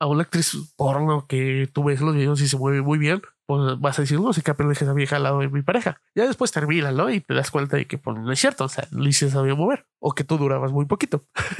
a 0.00 0.06
una 0.06 0.22
actriz 0.22 0.52
porno 0.76 1.26
que 1.26 1.68
tú 1.72 1.84
ves 1.84 2.00
los 2.00 2.14
videos 2.14 2.40
y 2.40 2.48
se 2.48 2.56
mueve 2.56 2.82
muy 2.82 2.98
bien, 2.98 3.22
pues 3.48 3.80
vas 3.80 3.98
a 3.98 4.02
decir, 4.02 4.20
no 4.20 4.34
sé 4.34 4.42
qué 4.42 4.50
aprende 4.50 4.74
esa 4.74 4.92
vieja 4.92 5.16
al 5.16 5.22
lado 5.22 5.38
de 5.38 5.48
mi 5.48 5.62
pareja. 5.62 6.02
Ya 6.14 6.26
después 6.26 6.52
termina, 6.52 6.92
¿no? 6.92 7.08
Y 7.08 7.22
te 7.22 7.32
das 7.32 7.50
cuenta 7.50 7.78
de 7.78 7.86
que 7.86 7.96
pues, 7.96 8.18
no 8.18 8.30
es 8.30 8.38
cierto, 8.38 8.64
o 8.64 8.68
sea, 8.68 8.86
se 8.86 9.30
sabía 9.30 9.54
mover, 9.54 9.86
o 10.00 10.12
que 10.12 10.22
tú 10.22 10.36
durabas 10.36 10.70
muy 10.70 10.84
poquito. 10.84 11.24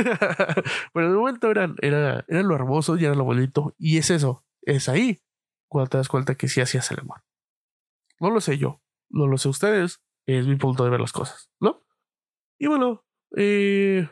Pero 0.92 1.06
en 1.06 1.12
el 1.12 1.16
momento 1.16 1.50
era, 1.50 1.74
era, 1.80 2.26
era 2.28 2.42
lo 2.42 2.54
hermoso 2.54 2.98
y 2.98 3.06
era 3.06 3.14
lo 3.14 3.24
bonito, 3.24 3.74
y 3.78 3.96
es 3.96 4.10
eso, 4.10 4.44
es 4.60 4.90
ahí 4.90 5.22
cuando 5.66 5.88
te 5.88 5.96
das 5.96 6.08
cuenta 6.08 6.34
que 6.34 6.48
sí 6.48 6.60
hacías 6.60 6.90
el 6.90 7.00
amor. 7.00 7.24
No 8.20 8.28
lo 8.28 8.42
sé 8.42 8.58
yo, 8.58 8.82
no 9.08 9.26
lo 9.26 9.38
sé 9.38 9.48
ustedes, 9.48 10.02
es 10.26 10.46
mi 10.46 10.56
punto 10.56 10.84
de 10.84 10.90
ver 10.90 11.00
las 11.00 11.12
cosas, 11.12 11.50
¿no? 11.58 11.86
Y 12.58 12.66
bueno, 12.66 13.02
eh, 13.34 14.10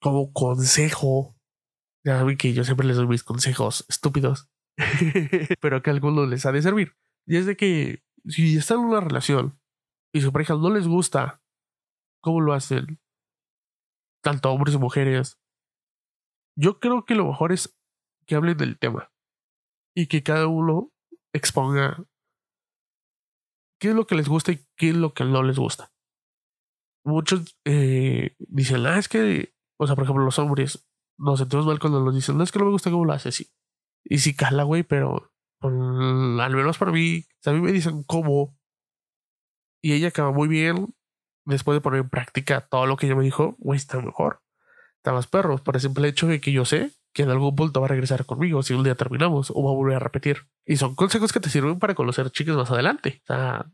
como 0.00 0.32
consejo. 0.32 1.34
Ya 2.04 2.18
saben 2.18 2.36
que 2.36 2.52
yo 2.52 2.62
siempre 2.62 2.86
les 2.86 2.96
doy 2.96 3.06
mis 3.06 3.24
consejos 3.24 3.86
estúpidos, 3.88 4.50
pero 5.60 5.82
que 5.82 5.90
a 5.90 5.92
algunos 5.92 6.28
les 6.28 6.46
ha 6.46 6.52
de 6.52 6.62
servir. 6.62 6.96
Y 7.26 7.36
es 7.36 7.46
de 7.46 7.56
que 7.56 8.02
si 8.26 8.56
están 8.56 8.80
en 8.80 8.86
una 8.86 9.00
relación 9.00 9.60
y 10.12 10.20
su 10.20 10.32
pareja 10.32 10.54
no 10.54 10.70
les 10.70 10.86
gusta 10.86 11.42
cómo 12.20 12.40
lo 12.40 12.52
hacen, 12.52 13.00
tanto 14.22 14.50
hombres 14.50 14.74
y 14.74 14.78
mujeres, 14.78 15.38
yo 16.56 16.80
creo 16.80 17.04
que 17.04 17.14
lo 17.14 17.26
mejor 17.26 17.52
es 17.52 17.76
que 18.26 18.34
hablen 18.34 18.56
del 18.56 18.78
tema 18.78 19.12
y 19.94 20.06
que 20.06 20.22
cada 20.22 20.46
uno 20.46 20.92
exponga 21.32 22.04
qué 23.80 23.88
es 23.88 23.94
lo 23.94 24.06
que 24.06 24.14
les 24.14 24.28
gusta 24.28 24.52
y 24.52 24.64
qué 24.76 24.90
es 24.90 24.96
lo 24.96 25.12
que 25.12 25.24
no 25.24 25.42
les 25.42 25.58
gusta. 25.58 25.92
Muchos 27.04 27.58
eh, 27.66 28.34
dicen, 28.38 28.86
ah, 28.86 28.98
es 28.98 29.08
que 29.08 29.54
o 29.76 29.86
sea, 29.86 29.96
por 29.96 30.04
ejemplo, 30.04 30.24
los 30.24 30.38
hombres 30.38 30.86
nos 31.18 31.38
sentimos 31.38 31.66
mal 31.66 31.78
cuando 31.78 32.00
nos 32.00 32.14
dicen, 32.14 32.36
no 32.36 32.44
es 32.44 32.52
que 32.52 32.58
no 32.58 32.66
me 32.66 32.70
gusta 32.70 32.90
cómo 32.90 33.04
lo 33.04 33.12
hace, 33.12 33.32
sí. 33.32 33.48
Y 34.04 34.18
sí 34.18 34.34
cala, 34.34 34.64
güey, 34.64 34.82
pero 34.82 35.30
mm, 35.60 36.40
al 36.40 36.54
menos 36.54 36.78
para 36.78 36.92
mí, 36.92 37.24
a 37.44 37.52
mí 37.52 37.60
me 37.60 37.72
dicen 37.72 38.02
cómo. 38.04 38.56
Y 39.82 39.92
ella 39.92 40.08
acaba 40.08 40.32
muy 40.32 40.48
bien 40.48 40.94
después 41.44 41.76
de 41.76 41.80
poner 41.80 42.00
en 42.00 42.08
práctica 42.08 42.62
todo 42.62 42.86
lo 42.86 42.96
que 42.96 43.06
ella 43.06 43.16
me 43.16 43.24
dijo, 43.24 43.56
güey, 43.58 43.76
está 43.76 44.00
mejor. 44.00 44.40
Está 44.96 45.12
más 45.12 45.26
perro, 45.26 45.58
por 45.58 45.76
el 45.76 45.82
simple 45.82 46.08
hecho 46.08 46.26
de 46.26 46.40
que 46.40 46.52
yo 46.52 46.64
sé 46.64 46.92
que 47.12 47.22
en 47.22 47.30
algún 47.30 47.54
punto 47.54 47.80
va 47.80 47.86
a 47.86 47.90
regresar 47.90 48.26
conmigo 48.26 48.62
si 48.62 48.74
un 48.74 48.82
día 48.82 48.96
terminamos 48.96 49.50
o 49.54 49.62
va 49.62 49.70
a 49.70 49.74
volver 49.74 49.96
a 49.96 50.00
repetir. 50.00 50.48
Y 50.66 50.76
son 50.76 50.94
consejos 50.96 51.32
que 51.32 51.40
te 51.40 51.48
sirven 51.48 51.78
para 51.78 51.94
conocer 51.94 52.30
chicas 52.30 52.56
más 52.56 52.70
adelante. 52.70 53.20
O 53.22 53.26
sea, 53.26 53.66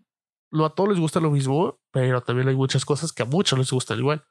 no 0.51 0.67
a 0.67 0.75
todos 0.75 0.91
les 0.91 0.99
gusta 0.99 1.21
lo 1.21 1.31
mismo, 1.31 1.81
pero 1.91 2.21
también 2.21 2.49
hay 2.49 2.57
muchas 2.57 2.85
cosas 2.85 3.13
que 3.13 3.23
a 3.23 3.27
muchos 3.27 3.59
les 3.59 3.71
gustan 3.71 3.99
igual. 3.99 4.25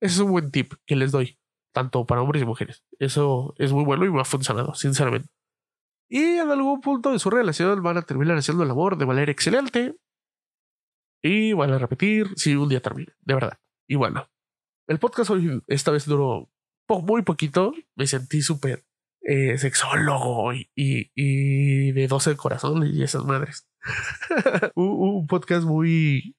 Ese 0.00 0.14
es 0.14 0.20
un 0.20 0.30
buen 0.30 0.50
tip 0.50 0.74
que 0.84 0.96
les 0.96 1.12
doy, 1.12 1.38
tanto 1.74 2.06
para 2.06 2.22
hombres 2.22 2.42
y 2.42 2.46
mujeres. 2.46 2.84
Eso 2.98 3.54
es 3.58 3.72
muy 3.72 3.84
bueno 3.84 4.06
y 4.06 4.10
me 4.10 4.20
ha 4.20 4.24
funcionado, 4.24 4.74
sinceramente. 4.74 5.28
Y 6.08 6.22
en 6.38 6.50
algún 6.50 6.80
punto 6.80 7.10
de 7.10 7.18
su 7.18 7.28
relación 7.28 7.82
van 7.82 7.98
a 7.98 8.02
terminar 8.02 8.38
haciendo 8.38 8.62
el 8.62 8.70
amor 8.70 8.96
de 8.96 9.06
manera 9.06 9.32
excelente. 9.32 9.96
Y 11.22 11.52
van 11.52 11.72
a 11.72 11.78
repetir 11.78 12.28
si 12.36 12.54
un 12.54 12.68
día 12.68 12.80
termina, 12.80 13.12
de 13.20 13.34
verdad. 13.34 13.58
Y 13.88 13.96
bueno, 13.96 14.28
el 14.86 14.98
podcast 14.98 15.30
hoy 15.30 15.62
esta 15.66 15.90
vez 15.90 16.06
duró 16.06 16.48
muy 16.88 17.22
poquito. 17.22 17.72
Me 17.96 18.06
sentí 18.06 18.40
súper 18.40 18.84
eh, 19.22 19.58
sexólogo 19.58 20.52
y, 20.52 20.70
y, 20.76 21.92
de 21.92 22.06
12 22.06 22.36
corazones 22.36 22.94
y 22.94 23.02
esas 23.02 23.24
madres. 23.24 23.68
un, 24.76 25.26
podcast 25.26 25.64
muy 25.64 26.36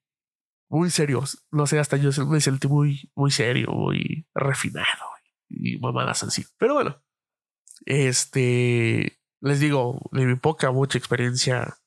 muy 0.70 0.90
serios. 0.92 1.46
No 1.52 1.68
sé, 1.68 1.80
hasta 1.80 1.98
yo 1.98 2.12
me 2.26 2.40
sentí 2.40 2.68
muy, 2.68 3.12
muy 3.16 3.32
serio, 3.32 3.72
muy 3.72 4.28
refinado 4.34 5.15
y 5.50 5.78
mamadas 5.78 6.24
así. 6.24 6.46
Pero 6.58 6.74
bueno, 6.74 7.04
este, 7.86 9.20
les 9.42 9.60
digo, 9.60 10.00
de 10.12 10.26
mi 10.26 10.36
poca, 10.36 10.72
mucha 10.72 10.98
experiencia 10.98 11.78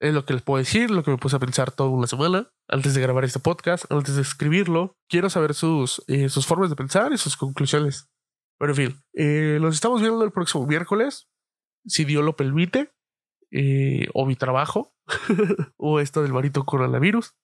es 0.00 0.14
lo 0.14 0.24
que 0.24 0.32
les 0.32 0.42
puedo 0.42 0.58
decir, 0.58 0.90
lo 0.90 1.02
que 1.02 1.10
me 1.10 1.18
puse 1.18 1.36
a 1.36 1.40
pensar 1.40 1.72
toda 1.72 1.90
una 1.90 2.06
semana 2.06 2.50
antes 2.68 2.94
de 2.94 3.00
grabar 3.02 3.24
este 3.24 3.38
podcast, 3.38 3.90
antes 3.90 4.16
de 4.16 4.22
escribirlo. 4.22 4.96
Quiero 5.08 5.28
saber 5.28 5.54
sus, 5.54 6.02
eh, 6.06 6.28
sus 6.28 6.46
formas 6.46 6.70
de 6.70 6.76
pensar 6.76 7.12
y 7.12 7.18
sus 7.18 7.36
conclusiones. 7.36 8.08
Pero 8.58 8.72
en 8.72 8.76
fin, 8.76 9.02
eh, 9.14 9.58
los 9.60 9.74
estamos 9.74 10.00
viendo 10.00 10.22
el 10.24 10.32
próximo 10.32 10.66
miércoles, 10.66 11.28
si 11.86 12.04
Dios 12.04 12.24
lo 12.24 12.36
permite, 12.36 12.92
eh, 13.50 14.06
o 14.14 14.26
mi 14.26 14.36
trabajo, 14.36 14.94
o 15.76 16.00
esto 16.00 16.22
del 16.22 16.32
marito 16.32 16.64
coronavirus 16.64 17.34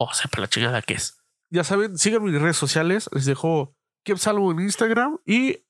o 0.00 0.14
sea, 0.14 0.30
para 0.30 0.42
la 0.42 0.48
chingada 0.48 0.82
que 0.82 0.94
es. 0.94 1.18
Ya 1.50 1.62
saben, 1.62 1.98
sigan 1.98 2.24
mis 2.24 2.40
redes 2.40 2.56
sociales. 2.56 3.10
Les 3.12 3.26
dejo 3.26 3.76
Salvo 4.16 4.50
en 4.50 4.60
Instagram 4.60 5.18
y 5.24 5.64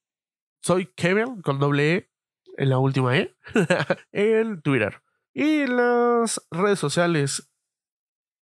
soy 0.62 0.86
Kevin 0.86 1.42
con 1.42 1.58
doble 1.58 1.94
E 1.94 2.10
en 2.56 2.70
la 2.70 2.78
última 2.78 3.16
E 3.16 3.36
en 4.12 4.62
Twitter. 4.62 5.02
Y 5.32 5.66
las 5.66 6.46
redes 6.50 6.78
sociales 6.78 7.50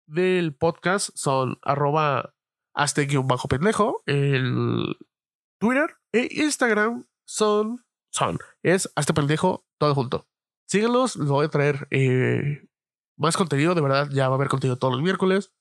del 0.07 0.55
podcast 0.55 1.09
son 1.15 1.57
arroba 1.61 2.35
bajo 3.23 3.47
pendejo 3.47 4.03
el 4.05 4.97
Twitter 5.59 5.95
e 6.11 6.27
Instagram 6.31 7.07
son 7.25 7.85
son 8.11 8.37
es 8.63 8.91
hasta 8.95 9.13
pendejo 9.13 9.65
todo 9.77 9.95
junto. 9.95 10.27
Síganlos, 10.67 11.15
les 11.15 11.29
voy 11.29 11.45
a 11.45 11.49
traer 11.49 11.87
eh, 11.91 12.67
más 13.17 13.37
contenido, 13.37 13.75
de 13.75 13.81
verdad, 13.81 14.09
ya 14.11 14.27
va 14.27 14.35
a 14.35 14.37
haber 14.37 14.49
contenido 14.49 14.77
todos 14.77 14.93
los 14.93 15.03
miércoles. 15.03 15.53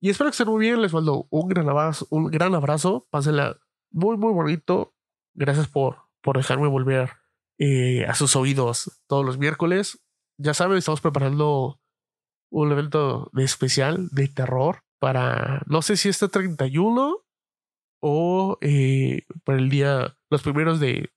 Y 0.00 0.10
espero 0.10 0.28
que 0.28 0.32
estén 0.32 0.48
muy 0.48 0.60
bien. 0.60 0.82
Les 0.82 0.92
mando 0.92 1.26
un 1.30 1.48
gran 1.48 1.68
abrazo. 1.68 2.06
Un 2.10 2.26
gran 2.26 2.54
abrazo. 2.54 3.06
Pásenla 3.10 3.58
muy, 3.90 4.16
muy 4.16 4.32
bonito. 4.32 4.94
Gracias 5.34 5.68
por, 5.68 5.98
por 6.22 6.36
dejarme 6.36 6.68
volver 6.68 7.10
eh, 7.58 8.04
a 8.06 8.14
sus 8.14 8.36
oídos 8.36 9.02
todos 9.06 9.24
los 9.24 9.38
miércoles. 9.38 10.04
Ya 10.38 10.54
saben, 10.54 10.78
estamos 10.78 11.00
preparando 11.00 11.80
un 12.50 12.72
evento 12.72 13.30
de 13.32 13.44
especial 13.44 14.08
de 14.10 14.28
terror 14.28 14.82
para, 14.98 15.62
no 15.66 15.82
sé 15.82 15.96
si 15.96 16.08
este 16.08 16.28
31 16.28 17.26
o 18.00 18.58
eh, 18.60 19.22
para 19.44 19.58
el 19.58 19.68
día, 19.68 20.16
los 20.30 20.42
primeros 20.42 20.80
de, 20.80 21.10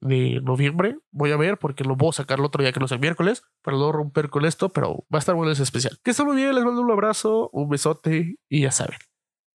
noviembre. 0.44 0.98
Voy 1.12 1.32
a 1.32 1.38
ver 1.38 1.58
porque 1.58 1.84
lo 1.84 1.96
voy 1.96 2.10
a 2.10 2.14
sacar 2.14 2.40
el 2.40 2.46
otro 2.46 2.64
día 2.64 2.72
que 2.72 2.80
no 2.80 2.86
es 2.86 2.92
el 2.92 3.00
miércoles 3.00 3.44
para 3.62 3.78
no 3.78 3.92
romper 3.92 4.30
con 4.30 4.46
esto, 4.46 4.70
pero 4.70 5.06
va 5.14 5.18
a 5.18 5.20
estar 5.20 5.36
bueno 5.36 5.52
ese 5.52 5.64
especial. 5.64 6.00
Que 6.04 6.12
estén 6.12 6.26
muy 6.26 6.36
bien, 6.36 6.56
les 6.56 6.64
mando 6.64 6.82
un 6.82 6.92
abrazo, 6.92 7.50
un 7.52 7.70
besote 7.70 8.38
y 8.50 8.62
ya 8.62 8.72
saben. 8.72 8.98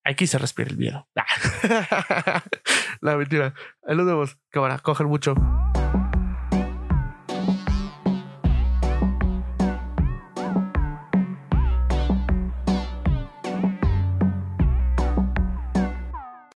Aquí 0.04 0.26
se 0.26 0.38
respira 0.38 0.70
el 0.70 0.76
miedo. 0.76 1.08
La 3.04 3.18
mentira. 3.18 3.52
Ahí 3.86 3.94
nos 3.96 4.06
vemos. 4.06 4.38
Cámara, 4.48 4.78
cogen 4.78 5.08
mucho. 5.08 5.34